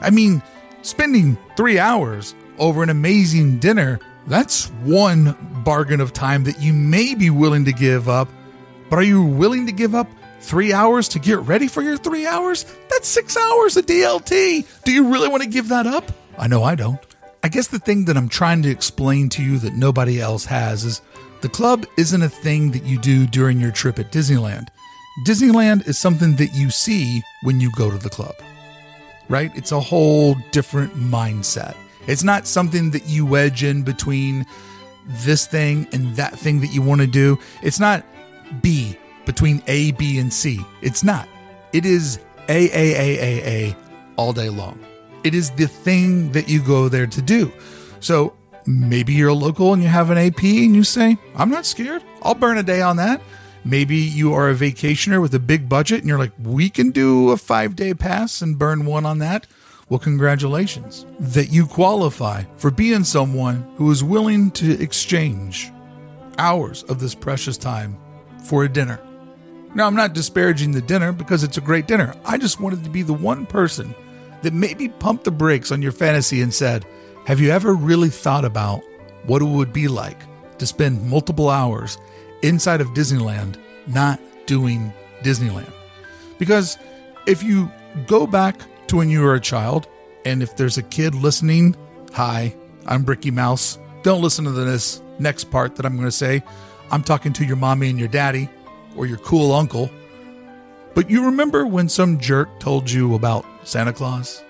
I 0.01 0.11
mean, 0.11 0.43
spending 0.83 1.39
three 1.57 1.79
hours 1.79 2.35
over 2.59 2.83
an 2.83 2.91
amazing 2.91 3.59
dinner 3.61 4.01
that's 4.27 4.67
one 4.83 5.37
bargain 5.65 6.01
of 6.01 6.13
time 6.13 6.45
that 6.45 6.61
you 6.61 6.73
may 6.73 7.15
be 7.15 7.31
willing 7.31 7.65
to 7.65 7.73
give 7.73 8.09
up. 8.09 8.29
But 8.89 8.99
are 8.99 9.05
you 9.05 9.23
willing 9.25 9.67
to 9.67 9.73
give 9.73 9.95
up 9.95 10.09
three 10.41 10.73
hours 10.73 11.09
to 11.11 11.19
get 11.19 11.39
ready 11.41 11.69
for 11.69 11.83
your 11.83 11.97
three 11.97 12.27
hours? 12.27 12.65
That's 12.89 13.09
six 13.09 13.37
hours 13.37 13.77
of 13.77 13.87
DLT. 13.87 14.85
Do 14.85 14.93
you 14.93 15.13
really 15.13 15.29
want 15.29 15.43
to 15.43 15.49
give 15.49 15.69
that 15.69 15.87
up? 15.87 16.11
I 16.39 16.49
know 16.49 16.63
I 16.63 16.75
don't. 16.75 17.01
I 17.43 17.49
guess 17.49 17.69
the 17.69 17.79
thing 17.79 18.05
that 18.05 18.17
I'm 18.17 18.29
trying 18.29 18.63
to 18.63 18.71
explain 18.71 19.29
to 19.31 19.43
you 19.43 19.59
that 19.59 19.75
nobody 19.75 20.21
else 20.21 20.45
has 20.47 20.85
is 20.85 21.01
the 21.41 21.49
club 21.49 21.87
isn't 21.97 22.23
a 22.23 22.29
thing 22.29 22.71
that 22.73 22.85
you 22.85 22.99
do 22.99 23.27
during 23.27 23.61
your 23.61 23.71
trip 23.71 23.99
at 23.99 24.13
Disneyland. 24.13 24.69
Disneyland 25.27 25.89
is 25.89 25.99
something 25.99 26.37
that 26.37 26.55
you 26.55 26.71
see 26.71 27.23
when 27.43 27.61
you 27.61 27.71
go 27.77 27.91
to 27.91 27.97
the 27.97 28.11
club, 28.11 28.35
right? 29.29 29.51
It's 29.57 29.73
a 29.73 29.81
whole 29.81 30.37
different 30.51 30.95
mindset. 30.95 31.77
It's 32.11 32.25
not 32.25 32.47
something 32.47 32.91
that 32.91 33.07
you 33.07 33.25
wedge 33.25 33.63
in 33.63 33.83
between 33.83 34.45
this 35.07 35.47
thing 35.47 35.87
and 35.93 36.17
that 36.17 36.37
thing 36.37 36.61
that 36.61 36.75
you 36.75 36.83
want 36.83 37.01
to 37.03 37.07
do. 37.07 37.39
It's 37.63 37.79
not 37.79 38.05
B 38.61 38.99
between 39.27 39.63
A, 39.69 39.93
B, 39.93 40.19
and 40.19 40.33
C. 40.33 40.59
It's 40.83 41.05
not. 41.05 41.29
It 41.73 41.87
is 41.87 42.19
A, 42.49 42.65
A, 42.67 42.95
A, 42.97 43.19
A, 43.21 43.47
A 43.47 43.77
all 44.17 44.33
day 44.33 44.49
long. 44.49 44.85
It 45.23 45.37
is 45.37 45.53
the 45.53 45.69
thing 45.69 46.33
that 46.33 46.49
you 46.49 46.61
go 46.61 46.89
there 46.89 47.07
to 47.07 47.23
do. 47.23 47.53
So 48.01 48.35
maybe 48.67 49.13
you're 49.13 49.29
a 49.29 49.35
local 49.35 49.73
and 49.73 49.81
you 49.81 49.89
have 49.89 50.11
an 50.11 50.19
AP 50.19 50.43
and 50.43 50.75
you 50.75 50.83
say, 50.83 51.17
I'm 51.37 51.51
not 51.51 51.65
scared. 51.65 52.03
I'll 52.23 52.35
burn 52.35 52.59
a 52.59 52.65
day 52.65 52.83
on 52.83 52.97
that. 52.97 53.21
Maybe 53.65 53.97
you 53.97 54.35
are 54.35 54.51
a 54.51 54.55
vacationer 54.55 55.23
with 55.23 55.35
a 55.35 55.39
big 55.39 55.69
budget 55.69 56.01
and 56.01 56.09
you're 56.09 56.19
like, 56.19 56.33
we 56.43 56.71
can 56.71 56.91
do 56.91 57.31
a 57.31 57.37
five 57.37 57.77
day 57.77 57.95
pass 57.95 58.43
and 58.43 58.59
burn 58.59 58.85
one 58.85 59.07
on 59.07 59.19
that. 59.19 59.47
Well, 59.91 59.99
congratulations 59.99 61.05
that 61.19 61.51
you 61.51 61.67
qualify 61.67 62.45
for 62.59 62.71
being 62.71 63.03
someone 63.03 63.69
who 63.75 63.91
is 63.91 64.05
willing 64.05 64.53
to 64.53 64.81
exchange 64.81 65.73
hours 66.39 66.85
of 66.85 67.01
this 67.01 67.13
precious 67.13 67.59
time 67.59 67.99
for 68.45 68.63
a 68.63 68.69
dinner. 68.69 69.01
Now, 69.75 69.89
I'm 69.89 69.97
not 69.97 70.13
disparaging 70.13 70.71
the 70.71 70.81
dinner 70.81 71.11
because 71.11 71.43
it's 71.43 71.57
a 71.57 71.61
great 71.61 71.89
dinner. 71.89 72.15
I 72.25 72.39
just 72.39 72.61
wanted 72.61 72.85
to 72.85 72.91
be 72.91 73.03
the 73.03 73.13
one 73.13 73.47
person 73.47 73.93
that 74.43 74.53
maybe 74.53 74.89
pumped 74.89 75.25
the 75.25 75.33
brakes 75.33 75.73
on 75.73 75.83
your 75.83 75.91
fantasy 75.91 76.41
and 76.41 76.55
said, 76.55 76.87
Have 77.27 77.41
you 77.41 77.51
ever 77.51 77.75
really 77.75 78.11
thought 78.11 78.45
about 78.45 78.83
what 79.27 79.43
it 79.43 79.47
would 79.47 79.73
be 79.73 79.89
like 79.89 80.21
to 80.59 80.67
spend 80.67 81.05
multiple 81.11 81.51
hours 81.51 81.99
inside 82.43 82.81
of 82.81 82.91
Disneyland 82.91 83.57
not 83.89 84.21
doing 84.47 84.93
Disneyland? 85.23 85.73
Because 86.39 86.79
if 87.27 87.43
you 87.43 87.73
go 88.07 88.25
back 88.25 88.57
to 88.91 88.97
when 88.97 89.09
you 89.09 89.21
were 89.21 89.35
a 89.35 89.41
child. 89.41 89.87
And 90.25 90.43
if 90.43 90.57
there's 90.57 90.77
a 90.77 90.83
kid 90.83 91.15
listening, 91.15 91.77
hi, 92.13 92.55
I'm 92.87 93.05
Bricky 93.05 93.31
Mouse. 93.31 93.79
Don't 94.03 94.21
listen 94.21 94.45
to 94.45 94.51
this 94.51 95.01
next 95.21 95.45
part 95.45 95.77
that 95.77 95.87
I'm 95.87 95.95
going 95.95 96.09
to 96.09 96.13
say. 96.13 96.43
I'm 96.91 97.05
talking 97.05 97.33
to 97.35 97.45
your 97.45 97.55
mommy 97.55 97.89
and 97.89 98.01
your 98.01 98.09
daddy 98.09 98.49
or 98.97 99.07
your 99.07 99.19
cool 99.19 99.53
uncle. 99.53 99.91
But 100.95 101.09
you 101.09 101.25
remember 101.25 101.67
when 101.67 101.89
some 101.89 102.19
jerk 102.19 102.59
told 102.59 102.91
you 102.91 103.15
about 103.15 103.47
Santa 103.63 103.93
Claus? 103.93 104.43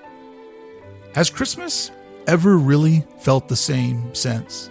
Has 1.15 1.29
Christmas 1.29 1.91
ever 2.27 2.57
really 2.57 3.05
felt 3.19 3.47
the 3.47 3.57
same 3.57 4.15
since? 4.15 4.71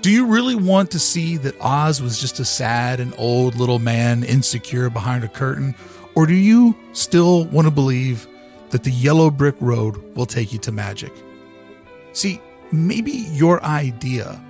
Do 0.00 0.12
you 0.12 0.26
really 0.26 0.54
want 0.54 0.92
to 0.92 1.00
see 1.00 1.36
that 1.38 1.60
Oz 1.60 2.00
was 2.00 2.20
just 2.20 2.38
a 2.38 2.44
sad 2.44 3.00
and 3.00 3.14
old 3.18 3.56
little 3.56 3.80
man 3.80 4.22
insecure 4.22 4.90
behind 4.90 5.24
a 5.24 5.28
curtain? 5.28 5.74
Or 6.14 6.24
do 6.24 6.34
you 6.34 6.76
still 6.92 7.46
want 7.46 7.66
to 7.66 7.72
believe 7.72 8.28
that 8.70 8.84
the 8.84 8.90
yellow 8.90 9.30
brick 9.30 9.56
road 9.60 9.96
will 10.14 10.26
take 10.26 10.52
you 10.52 10.58
to 10.60 10.72
magic. 10.72 11.12
See, 12.12 12.40
maybe 12.72 13.12
your 13.12 13.62
idea 13.64 14.42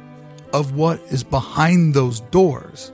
of 0.52 0.74
what 0.74 1.00
is 1.10 1.22
behind 1.22 1.94
those 1.94 2.20
doors 2.20 2.92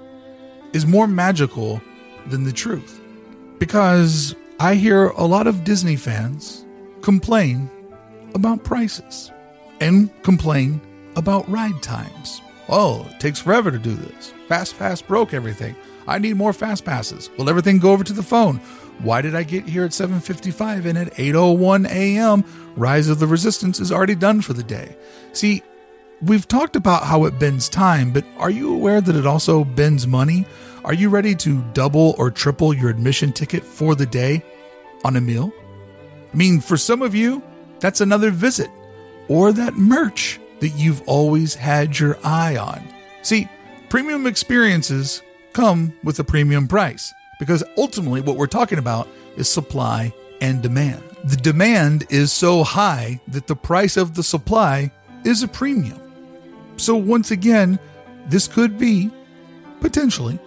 is 0.72 0.86
more 0.86 1.06
magical 1.06 1.80
than 2.26 2.44
the 2.44 2.52
truth. 2.52 3.00
Because 3.58 4.34
I 4.60 4.74
hear 4.74 5.08
a 5.08 5.24
lot 5.24 5.46
of 5.46 5.64
Disney 5.64 5.96
fans 5.96 6.64
complain 7.02 7.70
about 8.34 8.64
prices 8.64 9.30
and 9.80 10.10
complain 10.22 10.80
about 11.16 11.48
ride 11.48 11.82
times. 11.82 12.40
Oh, 12.68 13.06
it 13.10 13.20
takes 13.20 13.40
forever 13.40 13.70
to 13.70 13.78
do 13.78 13.94
this. 13.94 14.32
Fast 14.48 14.78
Pass 14.78 15.00
broke 15.00 15.32
everything. 15.32 15.76
I 16.08 16.18
need 16.18 16.36
more 16.36 16.52
fast 16.52 16.84
passes. 16.84 17.30
Will 17.36 17.48
everything 17.48 17.78
go 17.78 17.92
over 17.92 18.04
to 18.04 18.12
the 18.12 18.22
phone? 18.22 18.60
Why 19.00 19.20
did 19.20 19.34
I 19.34 19.42
get 19.42 19.68
here 19.68 19.84
at 19.84 19.92
7:55 19.92 20.86
and 20.86 20.98
at 20.98 21.14
8:01 21.14 21.86
a.m. 21.86 22.44
Rise 22.76 23.08
of 23.08 23.18
the 23.18 23.26
Resistance 23.26 23.78
is 23.78 23.92
already 23.92 24.14
done 24.14 24.40
for 24.40 24.52
the 24.52 24.62
day? 24.62 24.96
See, 25.32 25.62
we've 26.22 26.48
talked 26.48 26.76
about 26.76 27.04
how 27.04 27.24
it 27.26 27.38
bends 27.38 27.68
time, 27.68 28.10
but 28.10 28.24
are 28.38 28.50
you 28.50 28.72
aware 28.72 29.00
that 29.00 29.16
it 29.16 29.26
also 29.26 29.64
bends 29.64 30.06
money? 30.06 30.46
Are 30.84 30.94
you 30.94 31.08
ready 31.08 31.34
to 31.36 31.62
double 31.72 32.14
or 32.16 32.30
triple 32.30 32.72
your 32.72 32.90
admission 32.90 33.32
ticket 33.32 33.64
for 33.64 33.94
the 33.94 34.06
day 34.06 34.42
on 35.04 35.16
a 35.16 35.20
meal? 35.20 35.52
I 36.32 36.36
mean, 36.36 36.60
for 36.60 36.76
some 36.76 37.02
of 37.02 37.14
you, 37.14 37.42
that's 37.80 38.00
another 38.00 38.30
visit 38.30 38.70
or 39.28 39.52
that 39.52 39.74
merch 39.74 40.40
that 40.60 40.70
you've 40.70 41.02
always 41.06 41.54
had 41.54 41.98
your 41.98 42.18
eye 42.24 42.56
on. 42.56 42.82
See, 43.22 43.48
premium 43.88 44.26
experiences 44.26 45.22
come 45.52 45.92
with 46.02 46.18
a 46.18 46.24
premium 46.24 46.68
price 46.68 47.12
because 47.38 47.62
ultimately 47.76 48.20
what 48.20 48.36
we're 48.36 48.46
talking 48.46 48.78
about 48.78 49.08
is 49.36 49.48
supply 49.48 50.12
and 50.40 50.62
demand. 50.62 51.02
The 51.24 51.36
demand 51.36 52.06
is 52.10 52.32
so 52.32 52.62
high 52.62 53.20
that 53.28 53.46
the 53.46 53.56
price 53.56 53.96
of 53.96 54.14
the 54.14 54.22
supply 54.22 54.90
is 55.24 55.42
a 55.42 55.48
premium. 55.48 56.00
So, 56.76 56.94
once 56.94 57.30
again, 57.30 57.78
this 58.26 58.46
could 58.46 58.78
be 58.78 59.10
potentially 59.80 60.38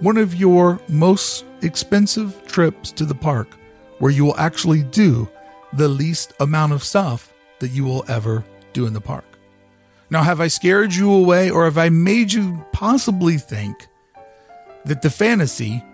one 0.00 0.16
of 0.16 0.34
your 0.34 0.80
most 0.88 1.44
expensive 1.62 2.42
trips 2.46 2.92
to 2.92 3.04
the 3.04 3.14
park 3.14 3.56
where 3.98 4.10
you 4.10 4.24
will 4.24 4.38
actually 4.38 4.82
do 4.82 5.28
the 5.74 5.88
least 5.88 6.32
amount 6.40 6.72
of 6.72 6.82
stuff 6.82 7.32
that 7.58 7.68
you 7.68 7.84
will 7.84 8.04
ever 8.08 8.44
do 8.72 8.86
in 8.86 8.92
the 8.92 9.00
park. 9.00 9.24
Now, 10.10 10.22
have 10.22 10.40
I 10.40 10.48
scared 10.48 10.92
you 10.92 11.12
away 11.12 11.50
or 11.50 11.64
have 11.64 11.78
I 11.78 11.88
made 11.88 12.32
you 12.32 12.64
possibly 12.72 13.36
think 13.36 13.86
that 14.84 15.02
the 15.02 15.10
fantasy 15.10 15.84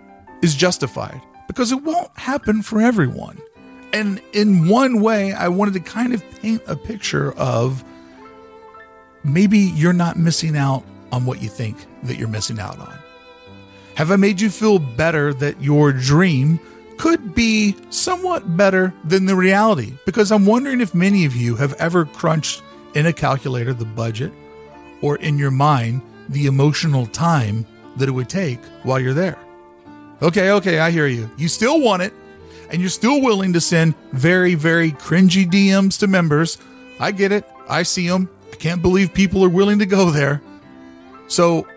is 0.41 0.55
justified 0.55 1.21
because 1.47 1.71
it 1.71 1.83
won't 1.83 2.11
happen 2.17 2.61
for 2.61 2.81
everyone. 2.81 3.39
And 3.93 4.21
in 4.33 4.67
one 4.67 5.01
way, 5.01 5.33
I 5.33 5.47
wanted 5.47 5.73
to 5.75 5.79
kind 5.79 6.13
of 6.13 6.23
paint 6.41 6.61
a 6.67 6.75
picture 6.75 7.31
of 7.33 7.83
maybe 9.23 9.57
you're 9.57 9.93
not 9.93 10.17
missing 10.17 10.57
out 10.57 10.83
on 11.11 11.25
what 11.25 11.41
you 11.41 11.49
think 11.49 11.77
that 12.03 12.17
you're 12.17 12.27
missing 12.27 12.59
out 12.59 12.79
on. 12.79 12.97
Have 13.95 14.11
I 14.11 14.15
made 14.17 14.39
you 14.39 14.49
feel 14.49 14.77
better 14.77 15.33
that 15.35 15.61
your 15.61 15.91
dream 15.91 16.59
could 16.97 17.33
be 17.33 17.75
somewhat 17.89 18.57
better 18.57 18.93
than 19.05 19.25
the 19.25 19.35
reality? 19.35 19.93
Because 20.05 20.31
I'm 20.31 20.45
wondering 20.45 20.81
if 20.81 20.93
many 20.93 21.25
of 21.25 21.35
you 21.35 21.55
have 21.55 21.73
ever 21.73 22.05
crunched 22.05 22.61
in 22.93 23.05
a 23.05 23.13
calculator 23.13 23.73
the 23.73 23.85
budget 23.85 24.33
or 25.01 25.15
in 25.17 25.37
your 25.37 25.51
mind 25.51 26.01
the 26.29 26.45
emotional 26.45 27.05
time 27.07 27.65
that 27.95 28.09
it 28.09 28.11
would 28.11 28.29
take 28.29 28.59
while 28.83 28.99
you're 28.99 29.13
there. 29.13 29.37
Okay, 30.21 30.51
okay, 30.51 30.79
I 30.79 30.89
hear 30.89 31.05
you. 31.05 31.29
You 31.37 31.47
still 31.47 31.79
want 31.79 32.01
it, 32.01 32.13
and 32.71 32.81
you're 32.81 32.89
still 32.89 33.21
willing 33.21 33.53
to 33.53 33.61
send 33.61 33.95
very, 34.13 34.55
very 34.55 34.91
cringy 34.91 35.45
DMs 35.45 35.99
to 35.99 36.07
members. 36.07 36.57
I 36.99 37.11
get 37.11 37.31
it. 37.31 37.45
I 37.69 37.83
see 37.83 38.07
them. 38.07 38.29
I 38.51 38.55
can't 38.55 38.81
believe 38.81 39.13
people 39.13 39.43
are 39.43 39.49
willing 39.49 39.77
to 39.79 39.85
go 39.85 40.09
there. 40.09 40.41
So 41.27 41.67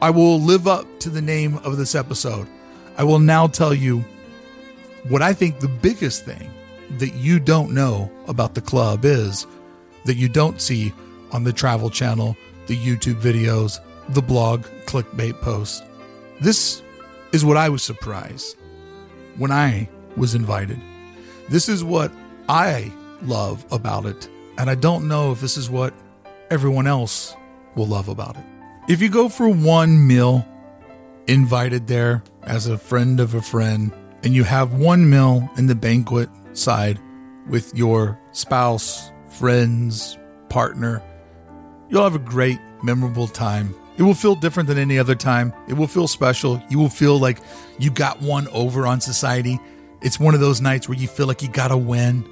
I 0.00 0.10
will 0.10 0.40
live 0.40 0.66
up 0.66 0.86
to 1.00 1.10
the 1.10 1.22
name 1.22 1.58
of 1.58 1.76
this 1.76 1.94
episode. 1.94 2.48
I 2.96 3.04
will 3.04 3.20
now 3.20 3.46
tell 3.46 3.72
you 3.72 4.04
what 5.08 5.22
I 5.22 5.32
think 5.32 5.60
the 5.60 5.68
biggest 5.68 6.24
thing 6.24 6.50
that 6.98 7.14
you 7.14 7.38
don't 7.38 7.72
know 7.72 8.10
about 8.26 8.54
the 8.54 8.60
club 8.60 9.04
is 9.04 9.46
that 10.04 10.16
you 10.16 10.28
don't 10.28 10.60
see 10.60 10.92
on 11.30 11.44
the 11.44 11.52
travel 11.52 11.90
channel, 11.90 12.36
the 12.66 12.76
YouTube 12.76 13.20
videos, 13.20 13.78
the 14.08 14.22
blog, 14.22 14.64
clickbait 14.86 15.40
posts. 15.40 15.82
This 16.40 16.82
is 17.32 17.44
what 17.44 17.56
I 17.56 17.68
was 17.68 17.82
surprised 17.82 18.56
when 19.36 19.50
I 19.50 19.88
was 20.16 20.34
invited. 20.34 20.78
This 21.48 21.68
is 21.68 21.82
what 21.82 22.12
I 22.48 22.92
love 23.22 23.64
about 23.70 24.06
it. 24.06 24.28
And 24.58 24.68
I 24.68 24.74
don't 24.74 25.08
know 25.08 25.32
if 25.32 25.40
this 25.40 25.56
is 25.56 25.70
what 25.70 25.94
everyone 26.50 26.86
else 26.86 27.34
will 27.74 27.86
love 27.86 28.08
about 28.08 28.36
it. 28.36 28.44
If 28.88 29.00
you 29.00 29.08
go 29.08 29.28
for 29.28 29.48
one 29.48 30.06
meal 30.06 30.46
invited 31.26 31.86
there 31.86 32.22
as 32.42 32.66
a 32.66 32.76
friend 32.76 33.20
of 33.20 33.34
a 33.34 33.42
friend, 33.42 33.92
and 34.24 34.34
you 34.34 34.44
have 34.44 34.74
one 34.74 35.08
meal 35.08 35.48
in 35.56 35.66
the 35.66 35.74
banquet 35.74 36.28
side 36.52 37.00
with 37.48 37.74
your 37.74 38.20
spouse, 38.32 39.10
friends, 39.30 40.18
partner, 40.48 41.02
you'll 41.88 42.04
have 42.04 42.14
a 42.14 42.18
great, 42.18 42.58
memorable 42.82 43.26
time. 43.26 43.74
It 44.02 44.04
will 44.04 44.14
feel 44.14 44.34
different 44.34 44.68
than 44.68 44.78
any 44.78 44.98
other 44.98 45.14
time. 45.14 45.52
It 45.68 45.74
will 45.74 45.86
feel 45.86 46.08
special. 46.08 46.60
You 46.68 46.80
will 46.80 46.88
feel 46.88 47.20
like 47.20 47.38
you 47.78 47.88
got 47.88 48.20
one 48.20 48.48
over 48.48 48.84
on 48.84 49.00
society. 49.00 49.60
It's 50.00 50.18
one 50.18 50.34
of 50.34 50.40
those 50.40 50.60
nights 50.60 50.88
where 50.88 50.98
you 50.98 51.06
feel 51.06 51.28
like 51.28 51.40
you 51.40 51.48
got 51.48 51.68
to 51.68 51.76
win. 51.76 52.28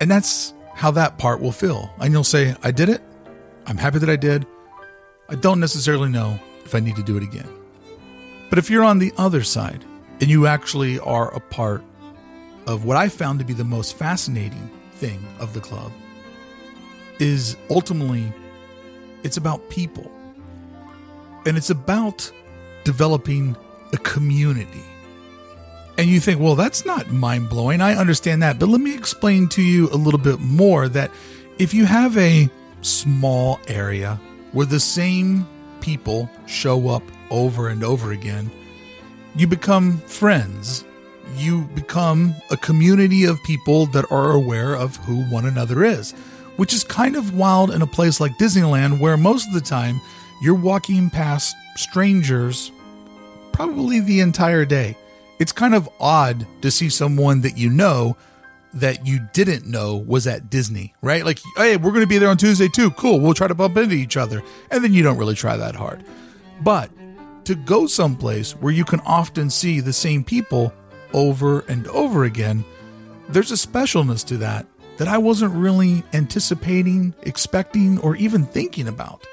And 0.00 0.10
that's 0.10 0.52
how 0.74 0.90
that 0.90 1.16
part 1.16 1.40
will 1.40 1.52
feel. 1.52 1.94
And 2.00 2.12
you'll 2.12 2.24
say, 2.24 2.56
I 2.64 2.72
did 2.72 2.88
it. 2.88 3.02
I'm 3.66 3.76
happy 3.76 4.00
that 4.00 4.10
I 4.10 4.16
did. 4.16 4.48
I 5.28 5.36
don't 5.36 5.60
necessarily 5.60 6.08
know 6.08 6.40
if 6.64 6.74
I 6.74 6.80
need 6.80 6.96
to 6.96 7.04
do 7.04 7.16
it 7.16 7.22
again. 7.22 7.48
But 8.50 8.58
if 8.58 8.68
you're 8.68 8.82
on 8.82 8.98
the 8.98 9.12
other 9.16 9.44
side 9.44 9.84
and 10.20 10.28
you 10.28 10.48
actually 10.48 10.98
are 10.98 11.32
a 11.32 11.38
part 11.38 11.84
of 12.66 12.84
what 12.84 12.96
I 12.96 13.10
found 13.10 13.38
to 13.38 13.44
be 13.44 13.52
the 13.52 13.62
most 13.62 13.96
fascinating 13.96 14.68
thing 14.94 15.24
of 15.38 15.54
the 15.54 15.60
club, 15.60 15.92
is 17.20 17.56
ultimately 17.70 18.32
it's 19.22 19.36
about 19.36 19.70
people. 19.70 20.10
And 21.46 21.56
it's 21.56 21.70
about 21.70 22.30
developing 22.84 23.56
a 23.92 23.98
community. 23.98 24.82
And 25.96 26.08
you 26.08 26.18
think, 26.20 26.40
well, 26.40 26.56
that's 26.56 26.84
not 26.84 27.10
mind 27.10 27.48
blowing. 27.48 27.80
I 27.80 27.94
understand 27.94 28.42
that. 28.42 28.58
But 28.58 28.68
let 28.68 28.80
me 28.80 28.94
explain 28.94 29.48
to 29.50 29.62
you 29.62 29.88
a 29.90 29.96
little 29.96 30.18
bit 30.18 30.40
more 30.40 30.88
that 30.88 31.10
if 31.58 31.72
you 31.72 31.84
have 31.84 32.16
a 32.18 32.48
small 32.82 33.60
area 33.68 34.18
where 34.52 34.66
the 34.66 34.80
same 34.80 35.46
people 35.80 36.28
show 36.46 36.88
up 36.88 37.02
over 37.30 37.68
and 37.68 37.84
over 37.84 38.12
again, 38.12 38.50
you 39.36 39.46
become 39.46 39.98
friends. 39.98 40.84
You 41.36 41.62
become 41.74 42.34
a 42.50 42.56
community 42.56 43.24
of 43.24 43.42
people 43.44 43.86
that 43.86 44.10
are 44.10 44.32
aware 44.32 44.74
of 44.74 44.96
who 44.96 45.22
one 45.24 45.46
another 45.46 45.84
is, 45.84 46.12
which 46.56 46.74
is 46.74 46.84
kind 46.84 47.16
of 47.16 47.36
wild 47.36 47.70
in 47.70 47.82
a 47.82 47.86
place 47.86 48.20
like 48.20 48.32
Disneyland, 48.38 49.00
where 49.00 49.16
most 49.16 49.46
of 49.48 49.54
the 49.54 49.60
time 49.60 50.00
you're 50.42 50.54
walking 50.54 51.10
past 51.10 51.54
strangers 51.76 52.70
probably 53.52 54.00
the 54.00 54.20
entire 54.20 54.64
day 54.64 54.96
it's 55.38 55.52
kind 55.52 55.74
of 55.74 55.88
odd 56.00 56.46
to 56.62 56.70
see 56.70 56.88
someone 56.88 57.40
that 57.42 57.58
you 57.58 57.70
know 57.70 58.16
that 58.74 59.06
you 59.06 59.20
didn't 59.32 59.66
know 59.66 59.96
was 59.96 60.26
at 60.26 60.50
Disney, 60.50 60.94
right? 61.00 61.24
Like, 61.24 61.38
hey, 61.56 61.76
we're 61.76 61.92
going 61.92 62.02
to 62.02 62.08
be 62.08 62.18
there 62.18 62.28
on 62.28 62.36
Tuesday 62.36 62.68
too. 62.68 62.90
Cool. 62.90 63.20
We'll 63.20 63.34
try 63.34 63.46
to 63.46 63.54
bump 63.54 63.76
into 63.76 63.94
each 63.94 64.16
other. 64.16 64.42
And 64.70 64.82
then 64.82 64.92
you 64.92 65.02
don't 65.02 65.16
really 65.16 65.36
try 65.36 65.56
that 65.56 65.76
hard. 65.76 66.04
But 66.60 66.90
to 67.44 67.54
go 67.54 67.86
someplace 67.86 68.52
where 68.52 68.72
you 68.72 68.84
can 68.84 69.00
often 69.00 69.48
see 69.48 69.80
the 69.80 69.92
same 69.92 70.24
people 70.24 70.72
over 71.12 71.60
and 71.60 71.86
over 71.88 72.24
again, 72.24 72.64
there's 73.28 73.52
a 73.52 73.54
specialness 73.54 74.26
to 74.26 74.36
that 74.38 74.66
that 74.96 75.08
I 75.08 75.18
wasn't 75.18 75.54
really 75.54 76.02
anticipating, 76.12 77.14
expecting, 77.22 77.98
or 77.98 78.16
even 78.16 78.44
thinking 78.44 78.88
about. 78.88 79.26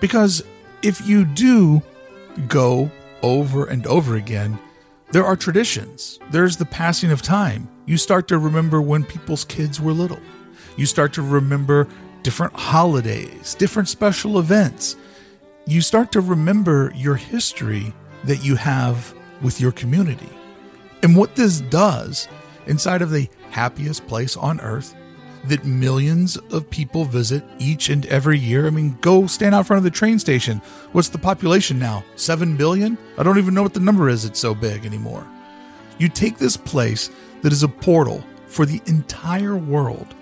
Because 0.00 0.42
if 0.82 1.06
you 1.06 1.24
do 1.24 1.82
go 2.48 2.90
over 3.22 3.66
and 3.66 3.86
over 3.86 4.16
again, 4.16 4.58
there 5.12 5.24
are 5.24 5.36
traditions. 5.36 6.18
There's 6.30 6.56
the 6.56 6.64
passing 6.64 7.10
of 7.10 7.22
time. 7.22 7.68
You 7.86 7.96
start 7.96 8.28
to 8.28 8.38
remember 8.38 8.82
when 8.82 9.04
people's 9.04 9.44
kids 9.44 9.80
were 9.80 9.92
little. 9.92 10.20
You 10.76 10.86
start 10.86 11.12
to 11.14 11.22
remember 11.22 11.88
different 12.22 12.54
holidays, 12.54 13.54
different 13.54 13.88
special 13.88 14.38
events. 14.38 14.96
You 15.66 15.80
start 15.80 16.12
to 16.12 16.20
remember 16.20 16.92
your 16.94 17.14
history 17.14 17.94
that 18.24 18.44
you 18.44 18.56
have 18.56 19.14
with 19.42 19.60
your 19.60 19.72
community. 19.72 20.28
And 21.02 21.16
what 21.16 21.36
this 21.36 21.60
does 21.60 22.28
inside 22.66 23.02
of 23.02 23.10
the 23.10 23.28
happiest 23.50 24.06
place 24.06 24.36
on 24.36 24.60
earth 24.60 24.94
that 25.48 25.64
millions 25.64 26.36
of 26.36 26.70
people 26.70 27.04
visit 27.04 27.44
each 27.58 27.88
and 27.88 28.06
every 28.06 28.38
year. 28.38 28.66
I 28.66 28.70
mean, 28.70 28.98
go 29.00 29.26
stand 29.26 29.54
out 29.54 29.66
front 29.66 29.78
of 29.78 29.84
the 29.84 29.90
train 29.90 30.18
station. 30.18 30.58
What's 30.92 31.08
the 31.08 31.18
population 31.18 31.78
now? 31.78 32.04
7 32.16 32.56
billion? 32.56 32.98
I 33.18 33.22
don't 33.22 33.38
even 33.38 33.54
know 33.54 33.62
what 33.62 33.74
the 33.74 33.80
number 33.80 34.08
is. 34.08 34.24
It's 34.24 34.40
so 34.40 34.54
big 34.54 34.84
anymore. 34.84 35.26
You 35.98 36.08
take 36.08 36.38
this 36.38 36.56
place 36.56 37.10
that 37.42 37.52
is 37.52 37.62
a 37.62 37.68
portal 37.68 38.22
for 38.46 38.66
the 38.66 38.80
entire 38.86 39.56
world, 39.56 40.14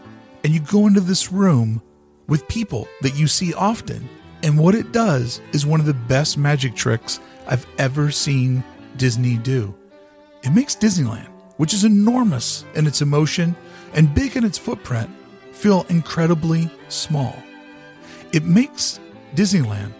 and 0.44 0.52
you 0.52 0.60
go 0.60 0.86
into 0.86 1.00
this 1.00 1.32
room 1.32 1.82
with 2.26 2.48
people 2.48 2.88
that 3.02 3.16
you 3.16 3.26
see 3.26 3.52
often. 3.54 4.08
And 4.42 4.58
what 4.58 4.74
it 4.74 4.92
does 4.92 5.40
is 5.52 5.66
one 5.66 5.80
of 5.80 5.86
the 5.86 5.94
best 5.94 6.36
magic 6.36 6.74
tricks 6.74 7.20
I've 7.46 7.66
ever 7.78 8.10
seen 8.10 8.62
Disney 8.96 9.36
do. 9.36 9.74
It 10.42 10.50
makes 10.50 10.76
Disneyland, 10.76 11.28
which 11.56 11.72
is 11.72 11.84
enormous 11.84 12.64
in 12.74 12.86
its 12.86 13.00
emotion 13.00 13.56
and 13.94 14.14
big 14.14 14.36
in 14.36 14.44
its 14.44 14.58
footprint, 14.58 15.10
feel 15.52 15.86
incredibly 15.88 16.70
small. 16.88 17.36
It 18.32 18.44
makes 18.44 19.00
Disneyland 19.34 19.92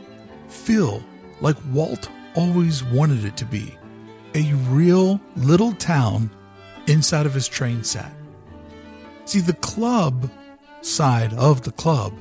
feel 0.48 1.02
like 1.40 1.56
Walt 1.72 2.08
always 2.34 2.82
wanted 2.84 3.24
it 3.24 3.36
to 3.38 3.44
be 3.44 3.76
a 4.34 4.52
real 4.68 5.20
little 5.36 5.72
town 5.72 6.30
inside 6.86 7.26
of 7.26 7.34
his 7.34 7.48
train 7.48 7.84
set. 7.84 8.12
See, 9.24 9.40
the 9.40 9.54
club 9.54 10.30
side 10.82 11.32
of 11.34 11.62
the 11.62 11.72
club, 11.72 12.12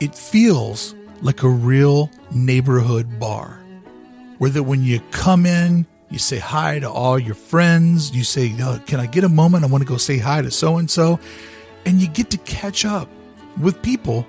it 0.00 0.14
feels 0.14 0.94
like 1.20 1.42
a 1.42 1.48
real 1.48 2.10
neighborhood 2.32 3.18
bar 3.18 3.60
where 4.38 4.50
that 4.50 4.62
when 4.62 4.82
you 4.82 5.00
come 5.10 5.44
in, 5.44 5.84
you 6.10 6.18
say 6.18 6.38
hi 6.38 6.78
to 6.78 6.90
all 6.90 7.18
your 7.18 7.34
friends. 7.34 8.14
You 8.14 8.24
say, 8.24 8.54
oh, 8.60 8.80
Can 8.86 9.00
I 9.00 9.06
get 9.06 9.24
a 9.24 9.28
moment? 9.28 9.64
I 9.64 9.66
want 9.66 9.82
to 9.82 9.88
go 9.88 9.96
say 9.96 10.18
hi 10.18 10.42
to 10.42 10.50
so 10.50 10.78
and 10.78 10.90
so. 10.90 11.20
And 11.84 12.00
you 12.00 12.08
get 12.08 12.30
to 12.30 12.38
catch 12.38 12.84
up 12.84 13.08
with 13.60 13.82
people 13.82 14.26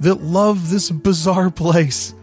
that 0.00 0.22
love 0.22 0.70
this 0.70 0.90
bizarre 0.90 1.50
place 1.50 2.14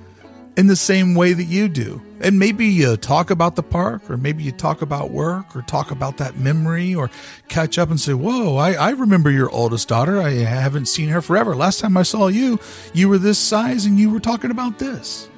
in 0.56 0.68
the 0.68 0.76
same 0.76 1.14
way 1.14 1.34
that 1.34 1.44
you 1.44 1.68
do. 1.68 2.02
And 2.20 2.40
maybe 2.40 2.66
you 2.66 2.98
talk 2.98 3.30
about 3.30 3.56
the 3.56 3.62
park, 3.62 4.10
or 4.10 4.18
maybe 4.18 4.42
you 4.42 4.52
talk 4.52 4.82
about 4.82 5.12
work, 5.12 5.56
or 5.56 5.62
talk 5.62 5.92
about 5.92 6.18
that 6.18 6.40
memory, 6.40 6.96
or 6.96 7.12
catch 7.48 7.78
up 7.78 7.92
and 7.92 8.00
say, 8.00 8.14
Whoa, 8.14 8.56
I, 8.56 8.74
I 8.74 8.90
remember 8.92 9.30
your 9.30 9.52
oldest 9.52 9.88
daughter. 9.88 10.20
I 10.20 10.32
haven't 10.32 10.88
seen 10.88 11.10
her 11.10 11.22
forever. 11.22 11.56
Last 11.56 11.80
time 11.80 11.96
I 11.96 12.04
saw 12.04 12.28
you, 12.28 12.60
you 12.94 13.08
were 13.10 13.20
this 13.20 13.38
size 13.38 13.86
and 13.86 14.00
you 14.00 14.10
were 14.10 14.20
talking 14.20 14.50
about 14.50 14.80
this. 14.80 15.30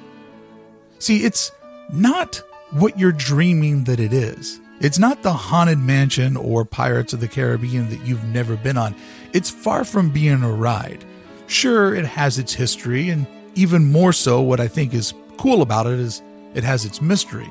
See, 0.98 1.24
it's 1.24 1.52
not 1.92 2.42
what 2.72 2.98
you're 2.98 3.12
dreaming 3.12 3.84
that 3.84 4.00
it 4.00 4.12
is. 4.12 4.60
It's 4.80 4.98
not 4.98 5.22
the 5.22 5.32
Haunted 5.32 5.78
Mansion 5.78 6.36
or 6.36 6.64
Pirates 6.64 7.12
of 7.12 7.20
the 7.20 7.28
Caribbean 7.28 7.90
that 7.90 8.06
you've 8.06 8.24
never 8.24 8.56
been 8.56 8.78
on. 8.78 8.94
It's 9.32 9.50
far 9.50 9.84
from 9.84 10.10
being 10.10 10.42
a 10.42 10.52
ride. 10.52 11.04
Sure, 11.46 11.94
it 11.94 12.06
has 12.06 12.38
its 12.38 12.54
history, 12.54 13.10
and 13.10 13.26
even 13.54 13.90
more 13.90 14.12
so, 14.12 14.40
what 14.40 14.60
I 14.60 14.68
think 14.68 14.94
is 14.94 15.12
cool 15.36 15.62
about 15.62 15.86
it 15.86 15.98
is 15.98 16.22
it 16.54 16.64
has 16.64 16.84
its 16.84 17.02
mystery. 17.02 17.50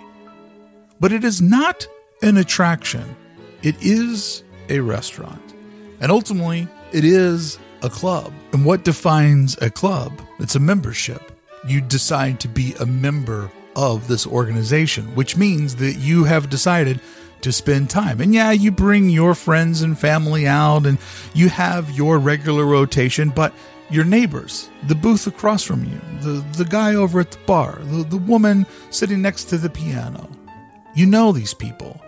But 0.99 1.11
it 1.11 1.23
is 1.23 1.41
not 1.41 1.87
an 2.21 2.37
attraction, 2.37 3.15
it 3.61 3.75
is 3.81 4.43
a 4.69 4.79
restaurant. 4.79 5.53
And 5.99 6.11
ultimately, 6.11 6.67
it 6.93 7.03
is 7.03 7.59
a 7.83 7.89
club. 7.89 8.33
And 8.53 8.65
what 8.65 8.83
defines 8.83 9.57
a 9.61 9.69
club? 9.69 10.13
It's 10.39 10.55
a 10.55 10.59
membership. 10.59 11.31
You 11.67 11.81
decide 11.81 12.39
to 12.39 12.47
be 12.47 12.73
a 12.79 12.85
member 12.85 13.51
of 13.79 14.09
this 14.09 14.27
organization, 14.27 15.15
which 15.15 15.37
means 15.37 15.77
that 15.77 15.93
you 15.93 16.25
have 16.25 16.49
decided 16.49 16.99
to 17.39 17.53
spend 17.53 17.89
time. 17.89 18.19
And 18.19 18.33
yeah, 18.33 18.51
you 18.51 18.71
bring 18.71 19.09
your 19.09 19.33
friends 19.33 19.81
and 19.81 19.97
family 19.97 20.45
out 20.45 20.85
and 20.85 20.97
you 21.33 21.47
have 21.47 21.89
your 21.91 22.19
regular 22.19 22.65
rotation, 22.65 23.29
but 23.29 23.53
your 23.89 24.03
neighbors, 24.03 24.69
the 24.83 24.95
booth 24.95 25.27
across 25.27 25.63
from 25.63 25.85
you, 25.85 26.01
the, 26.19 26.45
the 26.57 26.65
guy 26.65 26.95
over 26.95 27.21
at 27.21 27.31
the 27.31 27.37
bar, 27.45 27.79
the, 27.83 28.03
the 28.03 28.17
woman 28.17 28.65
sitting 28.89 29.21
next 29.21 29.45
to 29.45 29.57
the 29.57 29.69
piano, 29.69 30.29
you 30.93 31.05
know 31.05 31.31
these 31.31 31.53
people. 31.53 32.01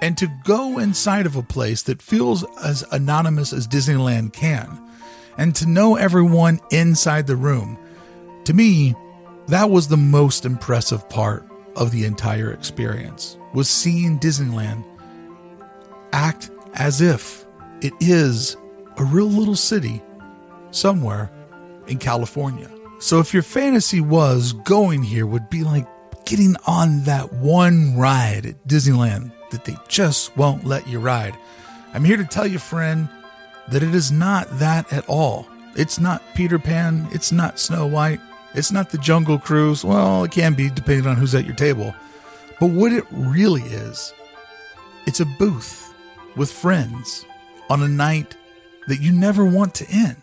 And 0.00 0.16
to 0.16 0.26
go 0.44 0.78
inside 0.78 1.26
of 1.26 1.36
a 1.36 1.42
place 1.42 1.82
that 1.82 2.00
feels 2.00 2.46
as 2.64 2.82
anonymous 2.92 3.52
as 3.52 3.68
Disneyland 3.68 4.32
can, 4.32 4.80
and 5.36 5.54
to 5.56 5.68
know 5.68 5.96
everyone 5.96 6.60
inside 6.70 7.26
the 7.26 7.36
room, 7.36 7.78
to 8.44 8.54
me, 8.54 8.94
that 9.50 9.70
was 9.70 9.88
the 9.88 9.96
most 9.96 10.44
impressive 10.44 11.08
part 11.08 11.44
of 11.76 11.90
the 11.90 12.04
entire 12.04 12.52
experience 12.52 13.36
was 13.52 13.68
seeing 13.68 14.18
Disneyland 14.18 14.84
act 16.12 16.50
as 16.74 17.00
if 17.00 17.46
it 17.80 17.92
is 18.00 18.56
a 18.96 19.04
real 19.04 19.26
little 19.26 19.56
city 19.56 20.02
somewhere 20.70 21.30
in 21.86 21.98
California. 21.98 22.70
So 23.00 23.18
if 23.18 23.32
your 23.32 23.42
fantasy 23.42 24.00
was 24.00 24.52
going 24.52 25.02
here 25.02 25.26
would 25.26 25.48
be 25.48 25.64
like 25.64 25.86
getting 26.26 26.54
on 26.66 27.02
that 27.04 27.32
one 27.32 27.96
ride 27.96 28.46
at 28.46 28.68
Disneyland 28.68 29.32
that 29.50 29.64
they 29.64 29.76
just 29.88 30.36
won't 30.36 30.64
let 30.64 30.86
you 30.86 31.00
ride. 31.00 31.36
I'm 31.92 32.04
here 32.04 32.16
to 32.16 32.24
tell 32.24 32.46
you, 32.46 32.58
friend, 32.58 33.08
that 33.68 33.82
it 33.82 33.94
is 33.94 34.12
not 34.12 34.48
that 34.58 34.92
at 34.92 35.08
all. 35.08 35.48
It's 35.76 35.98
not 35.98 36.22
Peter 36.34 36.58
Pan, 36.58 37.08
it's 37.10 37.32
not 37.32 37.58
Snow 37.58 37.86
White, 37.86 38.20
it's 38.54 38.72
not 38.72 38.90
the 38.90 38.98
Jungle 38.98 39.38
Cruise. 39.38 39.84
Well, 39.84 40.24
it 40.24 40.32
can 40.32 40.54
be 40.54 40.70
depending 40.70 41.06
on 41.06 41.16
who's 41.16 41.34
at 41.34 41.46
your 41.46 41.54
table. 41.54 41.94
But 42.58 42.70
what 42.70 42.92
it 42.92 43.04
really 43.10 43.62
is, 43.62 44.12
it's 45.06 45.20
a 45.20 45.26
booth 45.26 45.94
with 46.36 46.52
friends 46.52 47.24
on 47.68 47.82
a 47.82 47.88
night 47.88 48.36
that 48.88 49.00
you 49.00 49.12
never 49.12 49.44
want 49.44 49.74
to 49.76 49.88
end. 49.90 50.20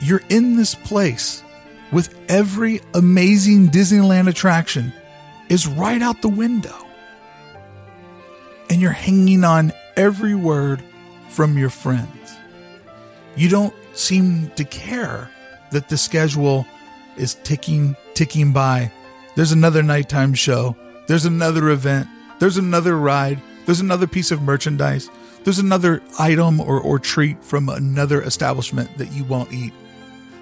You're 0.00 0.22
in 0.28 0.56
this 0.56 0.74
place 0.74 1.42
with 1.90 2.14
every 2.28 2.80
amazing 2.92 3.68
Disneyland 3.68 4.28
attraction 4.28 4.92
is 5.48 5.66
right 5.66 6.02
out 6.02 6.22
the 6.22 6.28
window. 6.28 6.76
And 8.68 8.80
you're 8.80 8.92
hanging 8.92 9.44
on 9.44 9.72
every 9.96 10.34
word 10.34 10.82
from 11.28 11.56
your 11.56 11.70
friends. 11.70 12.36
You 13.36 13.48
don't 13.48 13.74
seem 13.94 14.50
to 14.50 14.64
care 14.64 15.30
that 15.70 15.88
the 15.88 15.96
schedule 15.96 16.66
is 17.16 17.36
ticking, 17.44 17.96
ticking 18.14 18.52
by. 18.52 18.90
There's 19.34 19.52
another 19.52 19.82
nighttime 19.82 20.34
show. 20.34 20.76
There's 21.06 21.24
another 21.24 21.70
event. 21.70 22.08
There's 22.38 22.56
another 22.56 22.96
ride. 22.96 23.40
There's 23.66 23.80
another 23.80 24.06
piece 24.06 24.30
of 24.30 24.42
merchandise. 24.42 25.10
There's 25.44 25.58
another 25.58 26.02
item 26.18 26.60
or, 26.60 26.80
or 26.80 26.98
treat 26.98 27.44
from 27.44 27.68
another 27.68 28.22
establishment 28.22 28.96
that 28.98 29.12
you 29.12 29.24
won't 29.24 29.52
eat. 29.52 29.72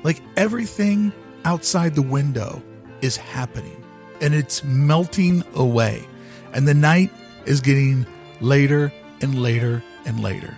Like 0.03 0.21
everything 0.37 1.13
outside 1.45 1.95
the 1.95 2.03
window 2.03 2.63
is 3.01 3.17
happening 3.17 3.83
and 4.21 4.35
it's 4.35 4.63
melting 4.63 5.43
away. 5.55 6.05
And 6.53 6.67
the 6.67 6.75
night 6.75 7.11
is 7.47 7.61
getting 7.61 8.07
later 8.41 8.93
and 9.21 9.41
later 9.43 9.83
and 10.05 10.23
later. 10.23 10.57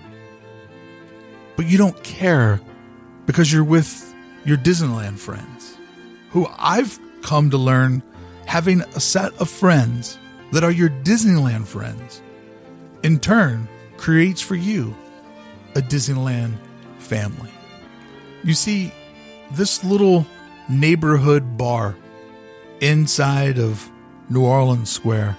But 1.57 1.66
you 1.66 1.79
don't 1.79 2.00
care 2.03 2.61
because 3.27 3.53
you're 3.53 3.64
with 3.64 4.14
your 4.44 4.59
Disneyland 4.59 5.18
friends, 5.18 5.53
who 6.34 6.48
I've 6.58 6.98
come 7.22 7.48
to 7.50 7.56
learn 7.56 8.02
having 8.44 8.80
a 8.80 9.00
set 9.00 9.32
of 9.40 9.48
friends 9.48 10.18
that 10.50 10.64
are 10.64 10.70
your 10.70 10.90
Disneyland 10.90 11.64
friends, 11.64 12.22
in 13.04 13.20
turn, 13.20 13.68
creates 13.98 14.40
for 14.40 14.56
you 14.56 14.96
a 15.76 15.80
Disneyland 15.80 16.56
family. 16.98 17.50
You 18.42 18.52
see, 18.52 18.92
this 19.52 19.84
little 19.84 20.26
neighborhood 20.68 21.56
bar 21.56 21.94
inside 22.80 23.60
of 23.60 23.88
New 24.28 24.44
Orleans 24.44 24.90
Square, 24.90 25.36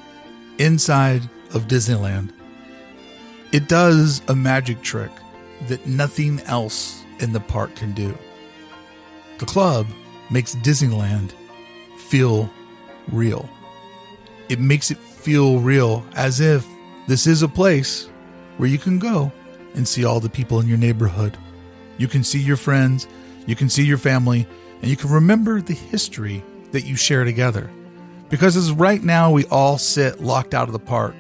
inside 0.60 1.24
of 1.54 1.68
Disneyland, 1.68 2.32
it 3.52 3.68
does 3.68 4.22
a 4.30 4.36
magic 4.36 4.82
trick 4.82 5.12
that 5.68 5.86
nothing 5.86 6.40
else 6.46 7.04
in 7.20 7.34
the 7.34 7.42
park 7.42 7.76
can 7.76 7.92
do. 7.92 8.18
The 9.40 9.46
club 9.46 9.88
makes 10.30 10.56
Disneyland 10.56 11.34
feel 11.98 12.50
real. 13.12 13.50
It 14.50 14.60
makes 14.60 14.92
it 14.92 14.98
feel 14.98 15.60
real 15.60 16.06
as 16.16 16.40
if 16.40 16.66
this 17.08 17.28
is 17.28 17.42
a 17.42 17.48
place 17.48 18.10
where 18.58 18.70
you 18.70 18.78
can 18.78 19.00
go 19.00 19.32
and 19.74 19.88
see 19.88 20.06
all 20.06 20.20
the 20.20 20.30
people 20.30 20.60
in 20.60 20.68
your 20.68 20.78
neighborhood. 20.78 21.38
You 21.98 22.08
can 22.08 22.24
see 22.24 22.40
your 22.40 22.58
friends, 22.58 23.08
you 23.46 23.56
can 23.56 23.70
see 23.70 23.84
your 23.84 23.98
family, 23.98 24.48
and 24.82 24.90
you 24.90 24.98
can 24.98 25.12
remember 25.12 25.62
the 25.62 25.74
history 25.74 26.44
that 26.72 26.86
you 26.86 26.96
share 26.96 27.24
together. 27.24 27.70
Because 28.30 28.56
as 28.58 28.72
right 28.72 29.04
now 29.04 29.32
we 29.32 29.46
all 29.46 29.78
sit 29.78 30.20
locked 30.20 30.54
out 30.54 30.68
of 30.68 30.74
the 30.74 30.80
park, 30.80 31.16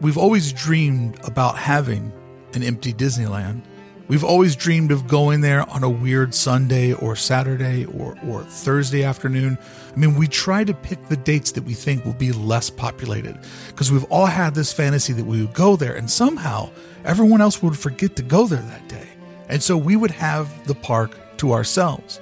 we've 0.00 0.18
always 0.18 0.52
dreamed 0.52 1.18
about 1.24 1.56
having 1.56 2.12
an 2.54 2.62
empty 2.62 2.92
Disneyland. 2.92 3.62
We've 4.10 4.24
always 4.24 4.56
dreamed 4.56 4.90
of 4.90 5.06
going 5.06 5.40
there 5.40 5.70
on 5.70 5.84
a 5.84 5.88
weird 5.88 6.34
Sunday 6.34 6.92
or 6.94 7.14
Saturday 7.14 7.84
or, 7.84 8.18
or 8.26 8.42
Thursday 8.42 9.04
afternoon. 9.04 9.56
I 9.94 9.96
mean, 9.96 10.16
we 10.16 10.26
try 10.26 10.64
to 10.64 10.74
pick 10.74 11.06
the 11.06 11.16
dates 11.16 11.52
that 11.52 11.62
we 11.62 11.74
think 11.74 12.04
will 12.04 12.14
be 12.14 12.32
less 12.32 12.70
populated 12.70 13.38
because 13.68 13.92
we've 13.92 14.02
all 14.06 14.26
had 14.26 14.52
this 14.52 14.72
fantasy 14.72 15.12
that 15.12 15.24
we 15.24 15.42
would 15.42 15.54
go 15.54 15.76
there 15.76 15.94
and 15.94 16.10
somehow 16.10 16.70
everyone 17.04 17.40
else 17.40 17.62
would 17.62 17.78
forget 17.78 18.16
to 18.16 18.24
go 18.24 18.48
there 18.48 18.60
that 18.60 18.88
day. 18.88 19.06
And 19.48 19.62
so 19.62 19.76
we 19.76 19.94
would 19.94 20.10
have 20.10 20.66
the 20.66 20.74
park 20.74 21.16
to 21.36 21.52
ourselves. 21.52 22.20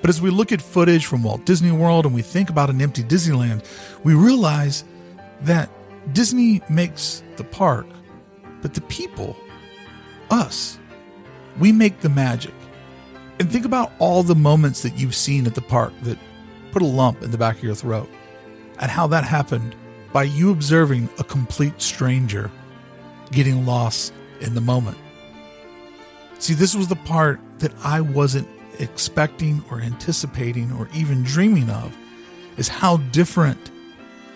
But 0.00 0.10
as 0.10 0.22
we 0.22 0.30
look 0.30 0.52
at 0.52 0.62
footage 0.62 1.06
from 1.06 1.24
Walt 1.24 1.44
Disney 1.44 1.72
World 1.72 2.06
and 2.06 2.14
we 2.14 2.22
think 2.22 2.48
about 2.48 2.70
an 2.70 2.80
empty 2.80 3.02
Disneyland, 3.02 3.64
we 4.04 4.14
realize 4.14 4.84
that 5.40 5.68
Disney 6.12 6.62
makes 6.70 7.24
the 7.34 7.42
park, 7.42 7.88
but 8.62 8.74
the 8.74 8.82
people, 8.82 9.36
us, 10.30 10.78
we 11.58 11.72
make 11.72 12.00
the 12.00 12.08
magic. 12.08 12.54
And 13.38 13.50
think 13.50 13.64
about 13.64 13.92
all 13.98 14.22
the 14.22 14.34
moments 14.34 14.82
that 14.82 14.98
you've 14.98 15.14
seen 15.14 15.46
at 15.46 15.54
the 15.54 15.60
park 15.60 15.92
that 16.02 16.18
put 16.72 16.82
a 16.82 16.86
lump 16.86 17.22
in 17.22 17.30
the 17.30 17.38
back 17.38 17.58
of 17.58 17.64
your 17.64 17.74
throat, 17.74 18.08
and 18.80 18.90
how 18.90 19.06
that 19.08 19.24
happened 19.24 19.74
by 20.12 20.24
you 20.24 20.50
observing 20.50 21.08
a 21.18 21.24
complete 21.24 21.80
stranger 21.80 22.50
getting 23.30 23.66
lost 23.66 24.12
in 24.40 24.54
the 24.54 24.60
moment. 24.60 24.98
See, 26.38 26.54
this 26.54 26.74
was 26.74 26.88
the 26.88 26.96
part 26.96 27.40
that 27.58 27.72
I 27.84 28.00
wasn't 28.00 28.48
expecting 28.78 29.64
or 29.70 29.80
anticipating 29.80 30.72
or 30.72 30.88
even 30.94 31.22
dreaming 31.24 31.68
of 31.70 31.96
is 32.56 32.68
how 32.68 32.98
different 33.12 33.70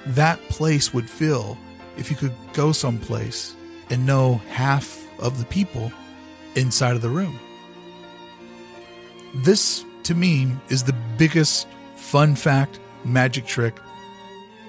that 0.06 0.40
place 0.48 0.92
would 0.92 1.08
feel 1.08 1.56
if 1.96 2.11
you 2.11 2.16
could 2.16 2.35
go 2.52 2.72
someplace 2.72 3.54
and 3.90 4.04
know 4.04 4.40
half 4.48 5.06
of 5.20 5.38
the 5.38 5.44
people 5.46 5.92
inside 6.54 6.96
of 6.96 7.02
the 7.02 7.08
room. 7.08 7.38
This, 9.34 9.84
to 10.04 10.14
me, 10.14 10.52
is 10.68 10.82
the 10.82 10.96
biggest 11.16 11.66
fun 11.96 12.34
fact, 12.34 12.80
magic 13.04 13.46
trick 13.46 13.78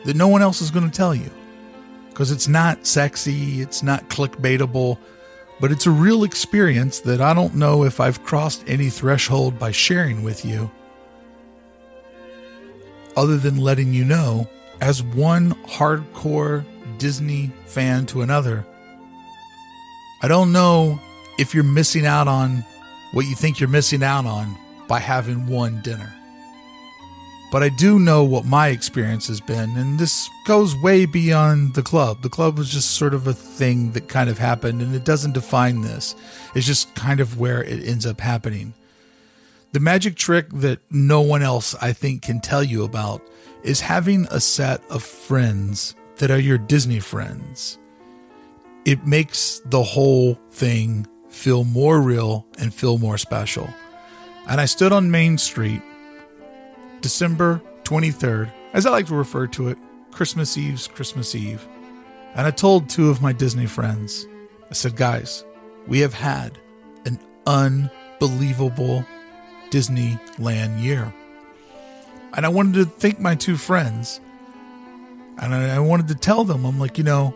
that 0.05 0.15
no 0.15 0.27
one 0.27 0.41
else 0.41 0.61
is 0.61 0.71
going 0.71 0.89
to 0.89 0.95
tell 0.95 1.13
you. 1.15 1.29
Because 2.09 2.31
it's 2.31 2.47
not 2.47 2.85
sexy, 2.85 3.61
it's 3.61 3.81
not 3.81 4.09
clickbaitable, 4.09 4.97
but 5.59 5.71
it's 5.71 5.87
a 5.87 5.91
real 5.91 6.23
experience 6.23 6.99
that 7.01 7.21
I 7.21 7.33
don't 7.33 7.55
know 7.55 7.83
if 7.83 7.99
I've 7.99 8.23
crossed 8.23 8.63
any 8.67 8.89
threshold 8.89 9.57
by 9.57 9.71
sharing 9.71 10.23
with 10.23 10.45
you, 10.45 10.69
other 13.17 13.37
than 13.37 13.57
letting 13.57 13.93
you 13.93 14.03
know, 14.05 14.47
as 14.81 15.01
one 15.01 15.53
hardcore 15.65 16.65
Disney 16.97 17.51
fan 17.65 18.05
to 18.07 18.21
another, 18.21 18.65
I 20.21 20.27
don't 20.27 20.51
know 20.51 20.99
if 21.37 21.53
you're 21.53 21.63
missing 21.63 22.05
out 22.05 22.27
on 22.27 22.63
what 23.11 23.25
you 23.25 23.35
think 23.35 23.59
you're 23.59 23.69
missing 23.69 24.03
out 24.03 24.25
on 24.25 24.57
by 24.87 24.99
having 24.99 25.47
one 25.47 25.81
dinner. 25.81 26.13
But 27.51 27.61
I 27.61 27.69
do 27.69 27.99
know 27.99 28.23
what 28.23 28.45
my 28.45 28.69
experience 28.69 29.27
has 29.27 29.39
been, 29.39 29.77
and 29.77 29.99
this 29.99 30.27
goes 30.47 30.75
way 30.75 31.05
beyond 31.05 31.75
the 31.75 31.83
club. 31.83 32.23
The 32.23 32.29
club 32.29 32.57
was 32.57 32.71
just 32.71 32.91
sort 32.91 33.13
of 33.13 33.27
a 33.27 33.33
thing 33.33 33.91
that 33.91 34.09
kind 34.09 34.27
of 34.27 34.39
happened, 34.39 34.81
and 34.81 34.95
it 34.95 35.05
doesn't 35.05 35.33
define 35.33 35.81
this. 35.81 36.15
It's 36.55 36.65
just 36.65 36.95
kind 36.95 37.19
of 37.19 37.39
where 37.39 37.63
it 37.63 37.87
ends 37.87 38.07
up 38.07 38.19
happening. 38.19 38.73
The 39.71 39.79
magic 39.79 40.15
trick 40.15 40.49
that 40.49 40.79
no 40.89 41.21
one 41.21 41.43
else, 41.43 41.75
I 41.79 41.93
think, 41.93 42.23
can 42.23 42.39
tell 42.39 42.63
you 42.63 42.83
about 42.83 43.21
is 43.61 43.81
having 43.81 44.25
a 44.31 44.39
set 44.39 44.81
of 44.89 45.03
friends 45.03 45.93
that 46.17 46.31
are 46.31 46.39
your 46.39 46.57
Disney 46.57 46.99
friends. 46.99 47.77
It 48.83 49.05
makes 49.05 49.61
the 49.65 49.83
whole 49.83 50.35
thing 50.49 51.07
feel 51.33 51.63
more 51.63 51.99
real 51.99 52.45
and 52.59 52.73
feel 52.73 52.97
more 52.97 53.17
special. 53.17 53.67
And 54.47 54.61
I 54.61 54.65
stood 54.65 54.91
on 54.91 55.11
Main 55.11 55.37
Street 55.37 55.81
December 57.01 57.61
23rd, 57.83 58.51
as 58.73 58.85
I 58.85 58.91
like 58.91 59.07
to 59.07 59.15
refer 59.15 59.47
to 59.47 59.69
it, 59.69 59.77
Christmas 60.11 60.57
Eve's 60.57 60.87
Christmas 60.87 61.35
Eve. 61.35 61.67
And 62.35 62.47
I 62.47 62.51
told 62.51 62.87
two 62.87 63.09
of 63.09 63.21
my 63.21 63.33
Disney 63.33 63.65
friends, 63.65 64.25
I 64.69 64.73
said, 64.73 64.95
guys, 64.95 65.43
we 65.87 65.99
have 65.99 66.13
had 66.13 66.57
an 67.05 67.19
unbelievable 67.45 69.05
Disneyland 69.69 70.81
year. 70.81 71.13
And 72.35 72.45
I 72.45 72.49
wanted 72.49 72.75
to 72.75 72.85
thank 72.85 73.19
my 73.19 73.35
two 73.35 73.57
friends. 73.57 74.21
And 75.39 75.53
I 75.53 75.79
wanted 75.79 76.07
to 76.09 76.15
tell 76.15 76.43
them, 76.43 76.65
I'm 76.65 76.79
like, 76.79 76.97
you 76.97 77.03
know, 77.03 77.35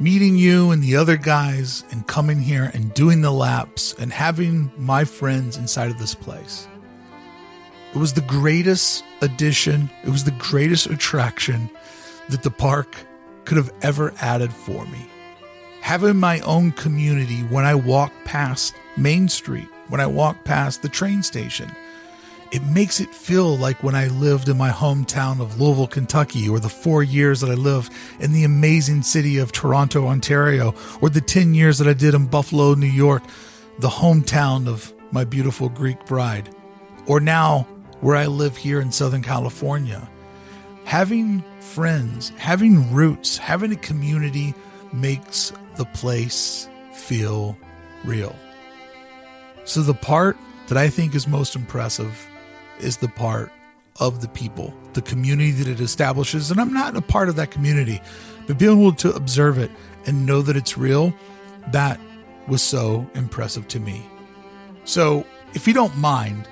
meeting 0.00 0.36
you 0.36 0.70
and 0.70 0.82
the 0.82 0.96
other 0.96 1.16
guys 1.16 1.84
and 1.90 2.06
coming 2.06 2.40
here 2.40 2.70
and 2.74 2.92
doing 2.94 3.20
the 3.20 3.30
laps 3.30 3.94
and 3.98 4.12
having 4.12 4.70
my 4.76 5.04
friends 5.04 5.56
inside 5.56 5.90
of 5.90 5.98
this 5.98 6.14
place. 6.14 6.66
It 7.94 7.98
was 7.98 8.12
the 8.12 8.22
greatest 8.22 9.04
addition, 9.20 9.88
it 10.02 10.08
was 10.08 10.24
the 10.24 10.32
greatest 10.32 10.86
attraction 10.86 11.70
that 12.28 12.42
the 12.42 12.50
park 12.50 12.96
could 13.44 13.56
have 13.56 13.72
ever 13.82 14.12
added 14.20 14.52
for 14.52 14.84
me. 14.86 15.06
Having 15.80 16.16
my 16.16 16.40
own 16.40 16.72
community 16.72 17.42
when 17.42 17.64
I 17.64 17.74
walk 17.74 18.12
past 18.24 18.74
Main 18.96 19.28
Street, 19.28 19.68
when 19.88 20.00
I 20.00 20.06
walk 20.06 20.44
past 20.44 20.82
the 20.82 20.88
train 20.88 21.22
station, 21.22 21.70
it 22.54 22.62
makes 22.62 23.00
it 23.00 23.12
feel 23.12 23.56
like 23.56 23.82
when 23.82 23.96
I 23.96 24.06
lived 24.06 24.48
in 24.48 24.56
my 24.56 24.70
hometown 24.70 25.40
of 25.40 25.60
Louisville, 25.60 25.88
Kentucky, 25.88 26.48
or 26.48 26.60
the 26.60 26.68
four 26.68 27.02
years 27.02 27.40
that 27.40 27.50
I 27.50 27.54
lived 27.54 27.92
in 28.20 28.32
the 28.32 28.44
amazing 28.44 29.02
city 29.02 29.38
of 29.38 29.50
Toronto, 29.50 30.06
Ontario, 30.06 30.72
or 31.00 31.10
the 31.10 31.20
10 31.20 31.54
years 31.54 31.78
that 31.78 31.88
I 31.88 31.94
did 31.94 32.14
in 32.14 32.26
Buffalo, 32.26 32.74
New 32.74 32.86
York, 32.86 33.24
the 33.80 33.88
hometown 33.88 34.68
of 34.68 34.94
my 35.10 35.24
beautiful 35.24 35.68
Greek 35.68 36.06
bride, 36.06 36.48
or 37.08 37.18
now 37.18 37.66
where 38.00 38.14
I 38.14 38.26
live 38.26 38.56
here 38.56 38.80
in 38.80 38.92
Southern 38.92 39.22
California. 39.22 40.08
Having 40.84 41.42
friends, 41.58 42.28
having 42.36 42.94
roots, 42.94 43.36
having 43.36 43.72
a 43.72 43.76
community 43.76 44.54
makes 44.92 45.52
the 45.76 45.86
place 45.86 46.68
feel 46.92 47.58
real. 48.04 48.36
So, 49.64 49.82
the 49.82 49.94
part 49.94 50.36
that 50.68 50.78
I 50.78 50.88
think 50.88 51.16
is 51.16 51.26
most 51.26 51.56
impressive 51.56 52.28
is 52.80 52.96
the 52.96 53.08
part 53.08 53.52
of 54.00 54.20
the 54.20 54.28
people, 54.28 54.74
the 54.92 55.02
community 55.02 55.52
that 55.52 55.68
it 55.68 55.80
establishes. 55.80 56.50
And 56.50 56.60
I'm 56.60 56.72
not 56.72 56.96
a 56.96 57.02
part 57.02 57.28
of 57.28 57.36
that 57.36 57.50
community, 57.50 58.00
but 58.46 58.58
being 58.58 58.78
able 58.78 58.92
to 58.94 59.14
observe 59.14 59.58
it 59.58 59.70
and 60.06 60.26
know 60.26 60.42
that 60.42 60.56
it's 60.56 60.76
real, 60.76 61.14
that 61.68 62.00
was 62.48 62.62
so 62.62 63.08
impressive 63.14 63.68
to 63.68 63.80
me. 63.80 64.04
So, 64.84 65.24
if 65.54 65.66
you 65.66 65.72
don't 65.72 65.96
mind, 65.96 66.48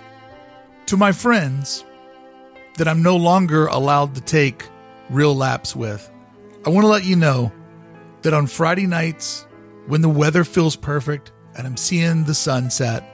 to 0.86 0.96
my 0.96 1.12
friends 1.12 1.84
that 2.78 2.88
I'm 2.88 3.02
no 3.02 3.16
longer 3.16 3.66
allowed 3.66 4.14
to 4.14 4.20
take 4.20 4.64
real 5.10 5.34
laps 5.34 5.76
with, 5.76 6.10
I 6.64 6.70
want 6.70 6.84
to 6.84 6.88
let 6.88 7.04
you 7.04 7.16
know 7.16 7.52
that 8.22 8.32
on 8.32 8.46
Friday 8.46 8.86
nights, 8.86 9.46
when 9.86 10.00
the 10.00 10.08
weather 10.08 10.44
feels 10.44 10.76
perfect 10.76 11.32
and 11.56 11.66
I'm 11.66 11.76
seeing 11.76 12.24
the 12.24 12.34
sunset, 12.34 13.04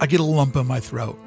I 0.00 0.06
get 0.06 0.20
a 0.20 0.24
lump 0.24 0.56
in 0.56 0.66
my 0.66 0.80
throat. 0.80 1.18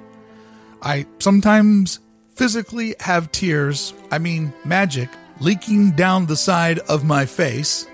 I 0.81 1.05
sometimes 1.19 1.99
physically 2.35 2.95
have 2.99 3.31
tears, 3.31 3.93
I 4.11 4.17
mean, 4.17 4.53
magic, 4.63 5.09
leaking 5.39 5.91
down 5.91 6.25
the 6.25 6.35
side 6.37 6.79
of 6.79 7.03
my 7.03 7.25
face 7.25 7.87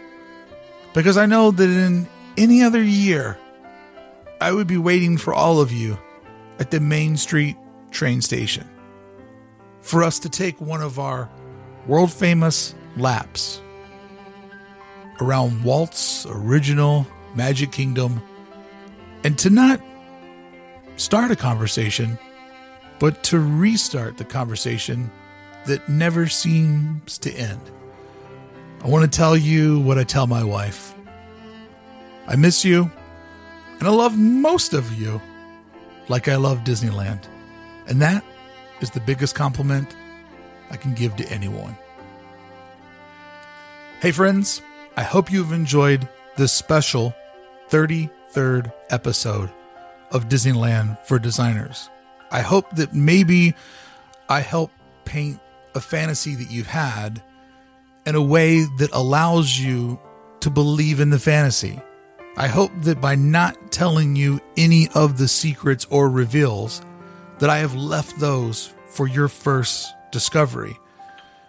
because 0.93 1.17
I 1.17 1.26
know 1.26 1.52
that 1.52 1.69
in 1.69 2.08
any 2.38 2.63
other 2.63 2.82
year, 2.82 3.38
I 4.39 4.52
would 4.52 4.67
be 4.67 4.78
waiting 4.78 5.17
for 5.17 5.34
all 5.34 5.60
of 5.60 5.71
you 5.71 5.98
at 6.60 6.71
the 6.71 6.80
Main 6.80 7.17
Street 7.17 7.58
train 7.91 8.21
station 8.21 8.69
for 9.82 10.04
us 10.04 10.19
to 10.19 10.30
take 10.30 10.60
one 10.60 10.82
of 10.82 11.00
our 11.00 11.30
world 11.86 12.12
famous 12.12 12.76
laps 12.98 13.62
around 15.21 15.63
Walt's 15.63 16.26
original 16.26 17.08
Magic 17.36 17.71
Kingdom 17.71 18.21
and 19.24 19.38
to 19.39 19.50
not 19.50 19.82
start 20.98 21.32
a 21.32 21.36
conversation 21.36 22.17
but 22.99 23.23
to 23.23 23.39
restart 23.39 24.17
the 24.17 24.25
conversation 24.25 25.12
that 25.65 25.89
never 25.89 26.27
seems 26.27 27.17
to 27.19 27.31
end. 27.31 27.62
I 28.84 28.88
want 28.88 29.12
to 29.12 29.17
tell 29.17 29.36
you 29.36 29.79
what 29.79 29.97
I 29.97 30.03
tell 30.03 30.27
my 30.27 30.43
wife. 30.43 30.93
I 32.27 32.36
miss 32.36 32.63
you, 32.63 32.91
and 33.79 33.88
I 33.88 33.91
love 33.91 34.17
most 34.17 34.73
of 34.73 34.93
you 34.93 35.21
like 36.08 36.27
I 36.27 36.36
love 36.36 36.60
Disneyland. 36.60 37.23
And 37.88 38.01
that 38.01 38.23
is 38.81 38.89
the 38.91 38.99
biggest 38.99 39.36
compliment 39.36 39.95
I 40.69 40.77
can 40.77 40.93
give 40.93 41.15
to 41.17 41.31
anyone. 41.31 41.77
Hey, 44.01 44.12
friends, 44.12 44.62
I 44.97 45.03
hope 45.03 45.31
you've 45.31 45.51
enjoyed 45.51 46.08
this 46.36 46.53
special 46.53 47.15
33rd 47.69 48.71
episode 48.89 49.49
of 50.12 50.29
Disneyland 50.29 50.99
for 51.05 51.17
Designers. 51.17 51.89
I 52.31 52.41
hope 52.41 52.69
that 52.75 52.93
maybe 52.93 53.55
I 54.29 54.41
help 54.41 54.71
paint 55.05 55.39
a 55.75 55.79
fantasy 55.79 56.35
that 56.35 56.51
you've 56.51 56.67
had 56.67 57.21
in 58.05 58.15
a 58.15 58.21
way 58.21 58.65
that 58.77 58.91
allows 58.93 59.59
you 59.59 59.99
to 60.41 60.49
believe 60.49 60.99
in 60.99 61.09
the 61.09 61.19
fantasy. 61.19 61.81
I 62.38 62.47
hope 62.47 62.71
that 62.81 62.99
by 63.01 63.15
not 63.15 63.71
telling 63.71 64.15
you 64.15 64.39
any 64.57 64.89
of 64.93 65.17
the 65.17 65.27
secrets 65.27 65.85
or 65.89 66.09
reveals, 66.09 66.81
that 67.39 67.49
I 67.49 67.57
have 67.57 67.75
left 67.75 68.19
those 68.19 68.73
for 68.88 69.07
your 69.07 69.27
first 69.27 69.93
discovery. 70.11 70.77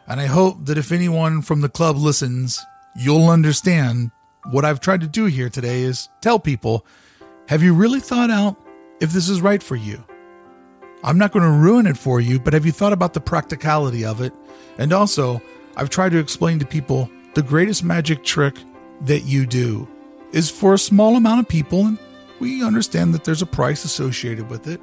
And 0.08 0.20
I 0.20 0.26
hope 0.26 0.64
that 0.66 0.78
if 0.78 0.92
anyone 0.92 1.42
from 1.42 1.60
the 1.60 1.68
club 1.68 1.96
listens, 1.96 2.64
you'll 2.94 3.28
understand 3.28 4.10
what 4.50 4.64
I've 4.64 4.80
tried 4.80 5.00
to 5.00 5.08
do 5.08 5.24
here 5.26 5.50
today 5.50 5.82
is 5.82 6.08
tell 6.20 6.38
people, 6.38 6.86
have 7.48 7.62
you 7.62 7.74
really 7.74 8.00
thought 8.00 8.30
out 8.30 8.56
if 9.00 9.10
this 9.10 9.28
is 9.28 9.40
right 9.40 9.62
for 9.62 9.76
you? 9.76 10.04
I'm 11.06 11.18
not 11.18 11.30
going 11.30 11.44
to 11.44 11.50
ruin 11.50 11.86
it 11.86 11.96
for 11.96 12.20
you, 12.20 12.40
but 12.40 12.52
have 12.52 12.66
you 12.66 12.72
thought 12.72 12.92
about 12.92 13.14
the 13.14 13.20
practicality 13.20 14.04
of 14.04 14.20
it? 14.20 14.32
And 14.76 14.92
also, 14.92 15.40
I've 15.76 15.88
tried 15.88 16.10
to 16.10 16.18
explain 16.18 16.58
to 16.58 16.66
people 16.66 17.08
the 17.34 17.42
greatest 17.42 17.84
magic 17.84 18.24
trick 18.24 18.56
that 19.02 19.20
you 19.20 19.46
do 19.46 19.86
is 20.32 20.50
for 20.50 20.74
a 20.74 20.78
small 20.78 21.14
amount 21.14 21.38
of 21.40 21.48
people, 21.48 21.86
and 21.86 21.98
we 22.40 22.64
understand 22.64 23.14
that 23.14 23.22
there's 23.22 23.40
a 23.40 23.46
price 23.46 23.84
associated 23.84 24.50
with 24.50 24.66
it. 24.66 24.80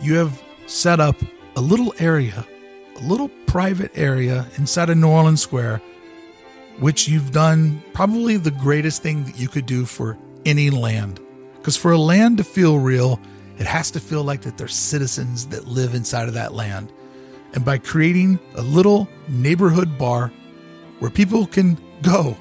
You 0.00 0.14
have 0.14 0.42
set 0.66 0.98
up 0.98 1.16
a 1.56 1.60
little 1.60 1.92
area, 1.98 2.46
a 2.96 3.02
little 3.02 3.28
private 3.46 3.92
area 3.94 4.46
inside 4.56 4.88
of 4.88 4.96
New 4.96 5.08
Orleans 5.08 5.42
Square, 5.42 5.82
which 6.78 7.06
you've 7.06 7.32
done 7.32 7.82
probably 7.92 8.38
the 8.38 8.50
greatest 8.50 9.02
thing 9.02 9.24
that 9.24 9.38
you 9.38 9.48
could 9.48 9.66
do 9.66 9.84
for 9.84 10.16
any 10.46 10.70
land. 10.70 11.20
Because 11.56 11.76
for 11.76 11.92
a 11.92 11.98
land 11.98 12.38
to 12.38 12.44
feel 12.44 12.78
real, 12.78 13.20
it 13.62 13.68
has 13.68 13.92
to 13.92 14.00
feel 14.00 14.24
like 14.24 14.40
that 14.40 14.58
there's 14.58 14.74
citizens 14.74 15.46
that 15.46 15.68
live 15.68 15.94
inside 15.94 16.26
of 16.26 16.34
that 16.34 16.52
land. 16.52 16.92
And 17.54 17.64
by 17.64 17.78
creating 17.78 18.40
a 18.56 18.60
little 18.60 19.08
neighborhood 19.28 19.96
bar 19.96 20.32
where 20.98 21.12
people 21.12 21.46
can 21.46 21.78
go 22.02 22.36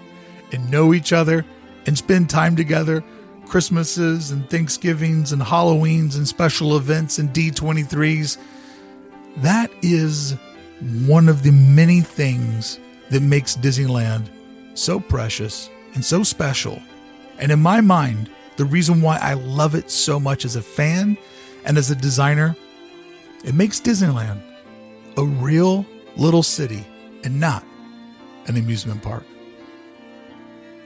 and 0.52 0.72
know 0.72 0.96
each 0.96 1.14
other 1.14 1.46
and 1.86 1.96
spend 1.96 2.28
time 2.28 2.56
together, 2.56 3.04
Christmases 3.46 4.32
and 4.32 4.50
Thanksgivings 4.50 5.32
and 5.32 5.44
Halloweens 5.44 6.18
and 6.18 6.28
special 6.28 6.76
events 6.76 7.20
and 7.20 7.30
D23s, 7.30 8.40
that 9.38 9.72
is 9.84 10.36
one 11.06 11.30
of 11.30 11.44
the 11.44 11.52
many 11.52 12.02
things 12.02 12.80
that 13.12 13.22
makes 13.22 13.56
Disneyland 13.56 14.28
so 14.74 15.00
precious 15.00 15.70
and 15.94 16.04
so 16.04 16.24
special. 16.24 16.82
And 17.38 17.52
in 17.52 17.60
my 17.60 17.80
mind, 17.80 18.32
the 18.62 18.66
reason 18.66 19.02
why 19.02 19.18
I 19.18 19.34
love 19.34 19.74
it 19.74 19.90
so 19.90 20.20
much 20.20 20.46
as 20.46 20.56
a 20.56 20.62
fan 20.62 21.18
and 21.66 21.80
as 21.80 21.90
a 21.90 21.96
designer, 21.96 22.56
it 23.44 23.56
makes 23.56 23.82
Disneyland 23.82 24.40
a 25.18 25.24
real 25.24 25.84
little 26.16 26.44
city 26.44 26.86
and 27.24 27.40
not 27.40 27.66
an 28.46 28.58
amusement 28.58 29.02
park. 29.02 29.26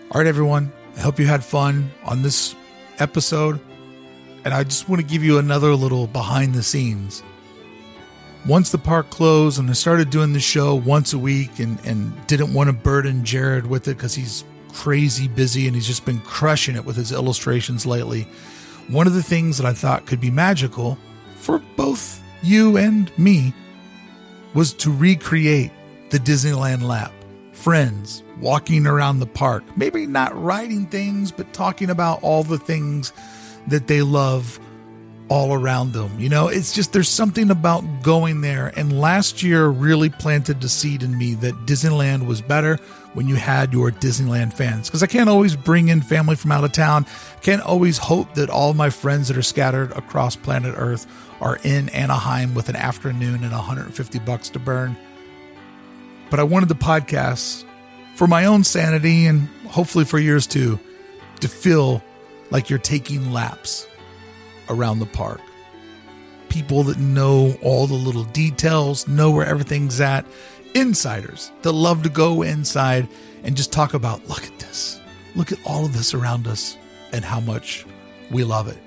All 0.09 0.21
right, 0.21 0.25
everyone. 0.25 0.71
I 0.95 1.01
hope 1.01 1.19
you 1.19 1.27
had 1.27 1.43
fun 1.43 1.91
on 2.05 2.21
this 2.21 2.55
episode. 2.99 3.59
And 4.45 4.53
I 4.53 4.63
just 4.63 4.87
want 4.87 5.01
to 5.01 5.05
give 5.05 5.21
you 5.21 5.37
another 5.37 5.75
little 5.75 6.07
behind 6.07 6.53
the 6.53 6.63
scenes. 6.63 7.23
Once 8.47 8.69
the 8.69 8.77
park 8.77 9.09
closed 9.09 9.59
and 9.59 9.69
I 9.69 9.73
started 9.73 10.11
doing 10.11 10.31
the 10.31 10.39
show 10.39 10.75
once 10.75 11.11
a 11.11 11.19
week 11.19 11.59
and, 11.59 11.77
and 11.85 12.25
didn't 12.27 12.53
want 12.53 12.67
to 12.67 12.73
burden 12.73 13.25
Jared 13.25 13.67
with 13.67 13.89
it 13.89 13.97
because 13.97 14.15
he's 14.15 14.45
crazy 14.75 15.27
busy 15.27 15.67
and 15.67 15.75
he's 15.75 15.87
just 15.87 16.05
been 16.05 16.19
crushing 16.19 16.75
it 16.75 16.85
with 16.85 16.95
his 16.95 17.11
illustrations 17.11 17.85
lately. 17.85 18.27
One 18.89 19.07
of 19.07 19.13
the 19.13 19.23
things 19.23 19.57
that 19.57 19.65
I 19.65 19.73
thought 19.73 20.05
could 20.05 20.19
be 20.19 20.29
magical 20.29 20.97
for 21.37 21.59
both 21.75 22.21
you 22.43 22.77
and 22.77 23.11
me 23.17 23.53
was 24.53 24.73
to 24.73 24.91
recreate 24.91 25.71
the 26.09 26.19
Disneyland 26.19 26.83
lap. 26.83 27.11
Friends 27.53 28.21
walking 28.39 28.85
around 28.85 29.19
the 29.19 29.25
park, 29.25 29.63
maybe 29.77 30.05
not 30.05 30.39
writing 30.39 30.85
things, 30.87 31.31
but 31.31 31.51
talking 31.53 31.89
about 31.89 32.21
all 32.21 32.43
the 32.43 32.59
things 32.59 33.13
that 33.67 33.87
they 33.87 34.01
love 34.01 34.59
all 35.29 35.53
around 35.53 35.93
them. 35.93 36.19
You 36.19 36.29
know, 36.29 36.49
it's 36.49 36.73
just 36.73 36.93
there's 36.93 37.09
something 37.09 37.49
about 37.49 37.83
going 38.03 38.41
there. 38.41 38.71
And 38.75 38.99
last 38.99 39.41
year 39.41 39.67
really 39.67 40.09
planted 40.09 40.61
the 40.61 40.69
seed 40.69 41.01
in 41.01 41.17
me 41.17 41.33
that 41.35 41.55
Disneyland 41.65 42.27
was 42.27 42.41
better 42.41 42.77
when 43.15 43.27
you 43.27 43.35
had 43.35 43.73
your 43.73 43.89
Disneyland 43.91 44.53
fans. 44.53 44.87
Because 44.87 45.01
I 45.01 45.07
can't 45.07 45.29
always 45.29 45.55
bring 45.55 45.87
in 45.87 46.01
family 46.01 46.35
from 46.35 46.51
out 46.51 46.63
of 46.63 46.73
town. 46.73 47.07
Can't 47.41 47.61
always 47.61 47.97
hope 47.97 48.35
that 48.35 48.49
all 48.49 48.73
my 48.73 48.89
friends 48.89 49.29
that 49.29 49.37
are 49.37 49.41
scattered 49.41 49.91
across 49.93 50.35
planet 50.35 50.75
Earth 50.77 51.07
are 51.41 51.57
in 51.63 51.89
Anaheim 51.89 52.53
with 52.53 52.69
an 52.69 52.75
afternoon 52.75 53.43
and 53.43 53.51
150 53.51 54.19
bucks 54.19 54.49
to 54.49 54.59
burn. 54.59 54.95
But 56.29 56.39
I 56.39 56.43
wanted 56.43 56.69
the 56.69 56.75
podcast 56.75 57.63
for 58.15 58.27
my 58.27 58.45
own 58.45 58.63
sanity 58.63 59.25
and 59.25 59.47
hopefully 59.67 60.05
for 60.05 60.19
yours 60.19 60.45
too 60.45 60.79
to 61.39 61.47
feel 61.47 62.03
like 62.51 62.69
you're 62.69 62.79
taking 62.79 63.31
laps 63.31 63.87
around 64.69 64.99
the 64.99 65.05
park. 65.05 65.41
People 66.49 66.83
that 66.83 66.97
know 66.97 67.57
all 67.61 67.87
the 67.87 67.95
little 67.95 68.23
details, 68.23 69.07
know 69.07 69.31
where 69.31 69.45
everything's 69.45 69.99
at, 69.99 70.25
insiders 70.75 71.51
that 71.63 71.71
love 71.71 72.03
to 72.03 72.09
go 72.09 72.43
inside 72.43 73.07
and 73.43 73.57
just 73.57 73.71
talk 73.71 73.93
about 73.93 74.27
look 74.27 74.43
at 74.45 74.59
this, 74.59 74.99
look 75.35 75.51
at 75.51 75.59
all 75.65 75.85
of 75.85 75.93
this 75.93 76.13
around 76.13 76.47
us, 76.47 76.77
and 77.11 77.25
how 77.25 77.39
much 77.39 77.85
we 78.29 78.43
love 78.43 78.67
it. 78.67 78.77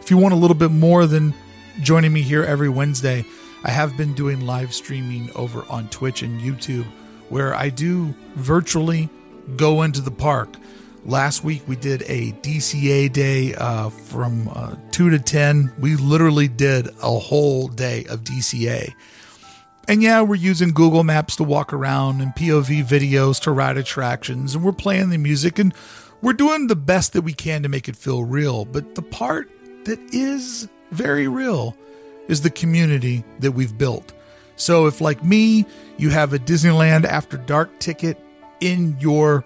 If 0.00 0.10
you 0.10 0.18
want 0.18 0.34
a 0.34 0.36
little 0.36 0.56
bit 0.56 0.70
more 0.70 1.06
than 1.06 1.34
joining 1.80 2.12
me 2.12 2.22
here 2.22 2.44
every 2.44 2.68
Wednesday, 2.68 3.24
I 3.64 3.70
have 3.70 3.96
been 3.96 4.12
doing 4.14 4.46
live 4.46 4.74
streaming 4.74 5.30
over 5.34 5.64
on 5.70 5.88
Twitch 5.88 6.22
and 6.22 6.40
YouTube 6.40 6.84
where 7.28 7.54
I 7.54 7.70
do 7.70 8.14
virtually 8.34 9.08
go 9.56 9.82
into 9.82 10.00
the 10.00 10.10
park 10.10 10.56
Last 11.06 11.44
week 11.44 11.62
we 11.68 11.76
did 11.76 12.02
a 12.08 12.32
DCA 12.32 13.12
day 13.12 13.54
uh, 13.54 13.90
from 13.90 14.48
uh, 14.52 14.74
2 14.90 15.10
to 15.10 15.20
10. 15.20 15.72
We 15.78 15.94
literally 15.94 16.48
did 16.48 16.88
a 17.00 17.16
whole 17.16 17.68
day 17.68 18.04
of 18.06 18.24
DCA. 18.24 18.92
And 19.88 20.02
yeah, 20.02 20.20
we're 20.22 20.34
using 20.34 20.70
Google 20.70 21.04
Maps 21.04 21.36
to 21.36 21.44
walk 21.44 21.72
around 21.72 22.20
and 22.20 22.34
POV 22.34 22.84
videos 22.84 23.40
to 23.42 23.52
ride 23.52 23.76
attractions, 23.76 24.54
and 24.54 24.64
we're 24.64 24.72
playing 24.72 25.10
the 25.10 25.18
music 25.18 25.58
and 25.60 25.72
we're 26.22 26.32
doing 26.32 26.66
the 26.66 26.76
best 26.76 27.12
that 27.12 27.22
we 27.22 27.32
can 27.32 27.62
to 27.62 27.68
make 27.68 27.88
it 27.88 27.94
feel 27.94 28.24
real. 28.24 28.64
But 28.64 28.96
the 28.96 29.02
part 29.02 29.48
that 29.84 30.00
is 30.12 30.68
very 30.90 31.28
real 31.28 31.76
is 32.26 32.40
the 32.40 32.50
community 32.50 33.22
that 33.38 33.52
we've 33.52 33.76
built. 33.78 34.12
So 34.56 34.86
if, 34.86 35.00
like 35.00 35.22
me, 35.22 35.66
you 35.98 36.10
have 36.10 36.32
a 36.32 36.38
Disneyland 36.38 37.04
After 37.04 37.36
Dark 37.36 37.78
ticket 37.78 38.18
in 38.58 38.96
your 38.98 39.44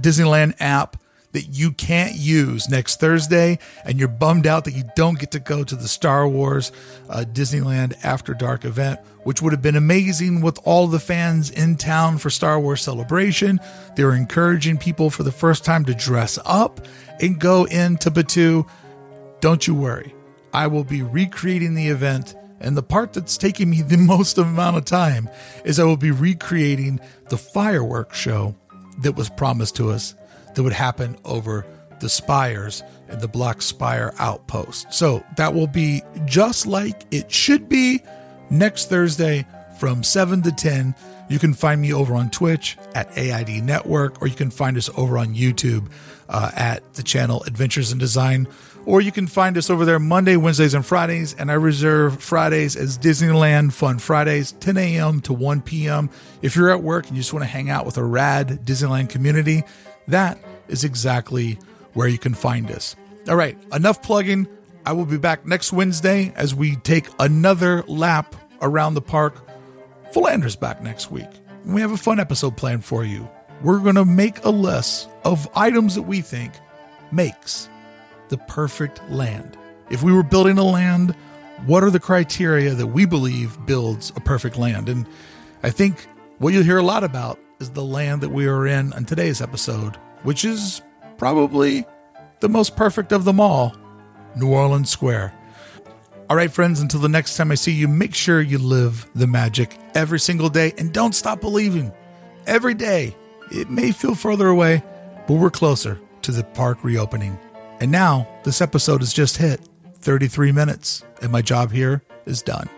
Disneyland 0.00 0.54
app 0.58 0.96
that 1.34 1.48
you 1.48 1.72
can't 1.72 2.14
use 2.14 2.70
next 2.70 3.00
Thursday, 3.00 3.58
and 3.84 3.98
you're 3.98 4.08
bummed 4.08 4.46
out 4.46 4.64
that 4.64 4.72
you 4.72 4.84
don't 4.94 5.18
get 5.18 5.32
to 5.32 5.40
go 5.40 5.64
to 5.64 5.74
the 5.74 5.88
Star 5.88 6.28
Wars 6.28 6.70
uh, 7.10 7.24
Disneyland 7.30 7.92
After 8.04 8.34
Dark 8.34 8.64
event, 8.64 9.00
which 9.24 9.42
would 9.42 9.52
have 9.52 9.60
been 9.60 9.74
amazing 9.74 10.40
with 10.42 10.60
all 10.64 10.86
the 10.86 11.00
fans 11.00 11.50
in 11.50 11.76
town 11.76 12.18
for 12.18 12.30
Star 12.30 12.60
Wars 12.60 12.82
Celebration. 12.82 13.58
They 13.96 14.04
were 14.04 14.14
encouraging 14.14 14.78
people 14.78 15.10
for 15.10 15.24
the 15.24 15.32
first 15.32 15.64
time 15.64 15.84
to 15.86 15.94
dress 15.94 16.38
up 16.44 16.86
and 17.20 17.40
go 17.40 17.64
into 17.64 18.12
Batuu. 18.12 18.68
Don't 19.40 19.66
you 19.66 19.74
worry, 19.74 20.14
I 20.52 20.68
will 20.68 20.84
be 20.84 21.02
recreating 21.02 21.74
the 21.74 21.88
event. 21.88 22.36
And 22.60 22.76
the 22.76 22.82
part 22.82 23.12
that's 23.12 23.36
taking 23.36 23.70
me 23.70 23.82
the 23.86 23.96
most 23.96 24.38
amount 24.38 24.76
of 24.76 24.84
time 24.84 25.28
is 25.64 25.80
I 25.80 25.84
will 25.84 25.96
be 25.96 26.12
recreating 26.12 27.00
the 27.28 27.36
fireworks 27.36 28.18
show 28.18 28.54
that 29.02 29.16
was 29.16 29.28
promised 29.28 29.74
to 29.76 29.90
us 29.90 30.14
that 30.54 30.62
would 30.62 30.72
happen 30.72 31.16
over 31.24 31.66
the 32.00 32.08
spires 32.08 32.82
and 33.08 33.20
the 33.20 33.28
Black 33.28 33.62
Spire 33.62 34.12
outpost. 34.18 34.92
So 34.92 35.24
that 35.36 35.54
will 35.54 35.66
be 35.66 36.02
just 36.24 36.66
like 36.66 37.04
it 37.10 37.30
should 37.30 37.68
be 37.68 38.02
next 38.50 38.88
Thursday 38.88 39.46
from 39.78 40.02
7 40.02 40.42
to 40.42 40.52
10. 40.52 40.94
You 41.28 41.38
can 41.38 41.54
find 41.54 41.80
me 41.80 41.92
over 41.92 42.14
on 42.14 42.30
Twitch 42.30 42.76
at 42.94 43.16
AID 43.16 43.64
Network, 43.64 44.20
or 44.20 44.26
you 44.26 44.34
can 44.34 44.50
find 44.50 44.76
us 44.76 44.90
over 44.96 45.16
on 45.16 45.34
YouTube 45.34 45.90
uh, 46.28 46.50
at 46.54 46.94
the 46.94 47.02
channel 47.02 47.42
Adventures 47.44 47.92
in 47.92 47.98
Design, 47.98 48.46
or 48.84 49.00
you 49.00 49.10
can 49.10 49.26
find 49.26 49.56
us 49.56 49.70
over 49.70 49.86
there 49.86 49.98
Monday, 49.98 50.36
Wednesdays, 50.36 50.74
and 50.74 50.84
Fridays. 50.84 51.34
And 51.34 51.50
I 51.50 51.54
reserve 51.54 52.22
Fridays 52.22 52.76
as 52.76 52.98
Disneyland 52.98 53.72
Fun 53.72 53.98
Fridays, 53.98 54.52
10 54.52 54.76
a.m. 54.76 55.20
to 55.22 55.32
1 55.32 55.62
p.m. 55.62 56.10
If 56.42 56.56
you're 56.56 56.70
at 56.70 56.82
work 56.82 57.06
and 57.06 57.16
you 57.16 57.22
just 57.22 57.32
want 57.32 57.44
to 57.44 57.50
hang 57.50 57.70
out 57.70 57.86
with 57.86 57.96
a 57.96 58.04
rad 58.04 58.60
Disneyland 58.64 59.08
community, 59.08 59.64
that 60.08 60.38
is 60.68 60.84
exactly 60.84 61.58
where 61.92 62.08
you 62.08 62.18
can 62.18 62.34
find 62.34 62.70
us. 62.70 62.96
All 63.28 63.36
right, 63.36 63.56
enough 63.72 64.02
plugging. 64.02 64.46
I 64.86 64.92
will 64.92 65.06
be 65.06 65.16
back 65.16 65.46
next 65.46 65.72
Wednesday 65.72 66.32
as 66.36 66.54
we 66.54 66.76
take 66.76 67.06
another 67.18 67.82
lap 67.84 68.34
around 68.60 68.94
the 68.94 69.02
park 69.02 69.48
Philander's 70.12 70.56
back 70.56 70.82
next 70.82 71.10
week. 71.10 71.28
We 71.64 71.80
have 71.80 71.92
a 71.92 71.96
fun 71.96 72.20
episode 72.20 72.56
planned 72.56 72.84
for 72.84 73.04
you. 73.04 73.28
We're 73.62 73.78
going 73.78 73.94
to 73.94 74.04
make 74.04 74.44
a 74.44 74.50
list 74.50 75.08
of 75.24 75.48
items 75.56 75.94
that 75.94 76.02
we 76.02 76.20
think 76.20 76.52
makes 77.10 77.68
the 78.28 78.38
perfect 78.38 79.02
land. 79.10 79.56
If 79.90 80.02
we 80.02 80.12
were 80.12 80.22
building 80.22 80.58
a 80.58 80.64
land, 80.64 81.16
what 81.66 81.82
are 81.82 81.90
the 81.90 82.00
criteria 82.00 82.74
that 82.74 82.86
we 82.88 83.06
believe 83.06 83.58
builds 83.66 84.12
a 84.16 84.20
perfect 84.20 84.56
land? 84.56 84.88
And 84.88 85.06
I 85.62 85.70
think 85.70 86.06
what 86.38 86.52
you'll 86.52 86.62
hear 86.62 86.78
a 86.78 86.82
lot 86.82 87.04
about 87.04 87.38
is 87.60 87.70
the 87.70 87.84
land 87.84 88.20
that 88.22 88.30
we 88.30 88.46
are 88.46 88.66
in 88.66 88.92
on 88.92 89.04
today's 89.04 89.40
episode, 89.40 89.96
which 90.22 90.44
is 90.44 90.82
probably 91.18 91.84
the 92.40 92.48
most 92.48 92.76
perfect 92.76 93.12
of 93.12 93.24
them 93.24 93.40
all 93.40 93.74
New 94.36 94.50
Orleans 94.50 94.90
Square. 94.90 95.32
All 96.28 96.36
right, 96.36 96.50
friends, 96.50 96.80
until 96.80 97.00
the 97.00 97.08
next 97.08 97.36
time 97.36 97.52
I 97.52 97.54
see 97.54 97.72
you, 97.72 97.86
make 97.86 98.14
sure 98.14 98.40
you 98.40 98.58
live 98.58 99.06
the 99.14 99.26
magic 99.26 99.78
every 99.94 100.18
single 100.18 100.48
day 100.48 100.72
and 100.78 100.92
don't 100.92 101.14
stop 101.14 101.40
believing. 101.40 101.92
Every 102.46 102.74
day, 102.74 103.14
it 103.50 103.70
may 103.70 103.92
feel 103.92 104.14
further 104.14 104.48
away, 104.48 104.82
but 105.26 105.34
we're 105.34 105.50
closer 105.50 106.00
to 106.22 106.32
the 106.32 106.44
park 106.44 106.82
reopening. 106.82 107.38
And 107.80 107.90
now, 107.90 108.26
this 108.42 108.60
episode 108.62 109.00
has 109.02 109.12
just 109.12 109.36
hit 109.36 109.60
33 109.98 110.52
minutes, 110.52 111.04
and 111.22 111.30
my 111.30 111.42
job 111.42 111.70
here 111.70 112.02
is 112.26 112.42
done. 112.42 112.68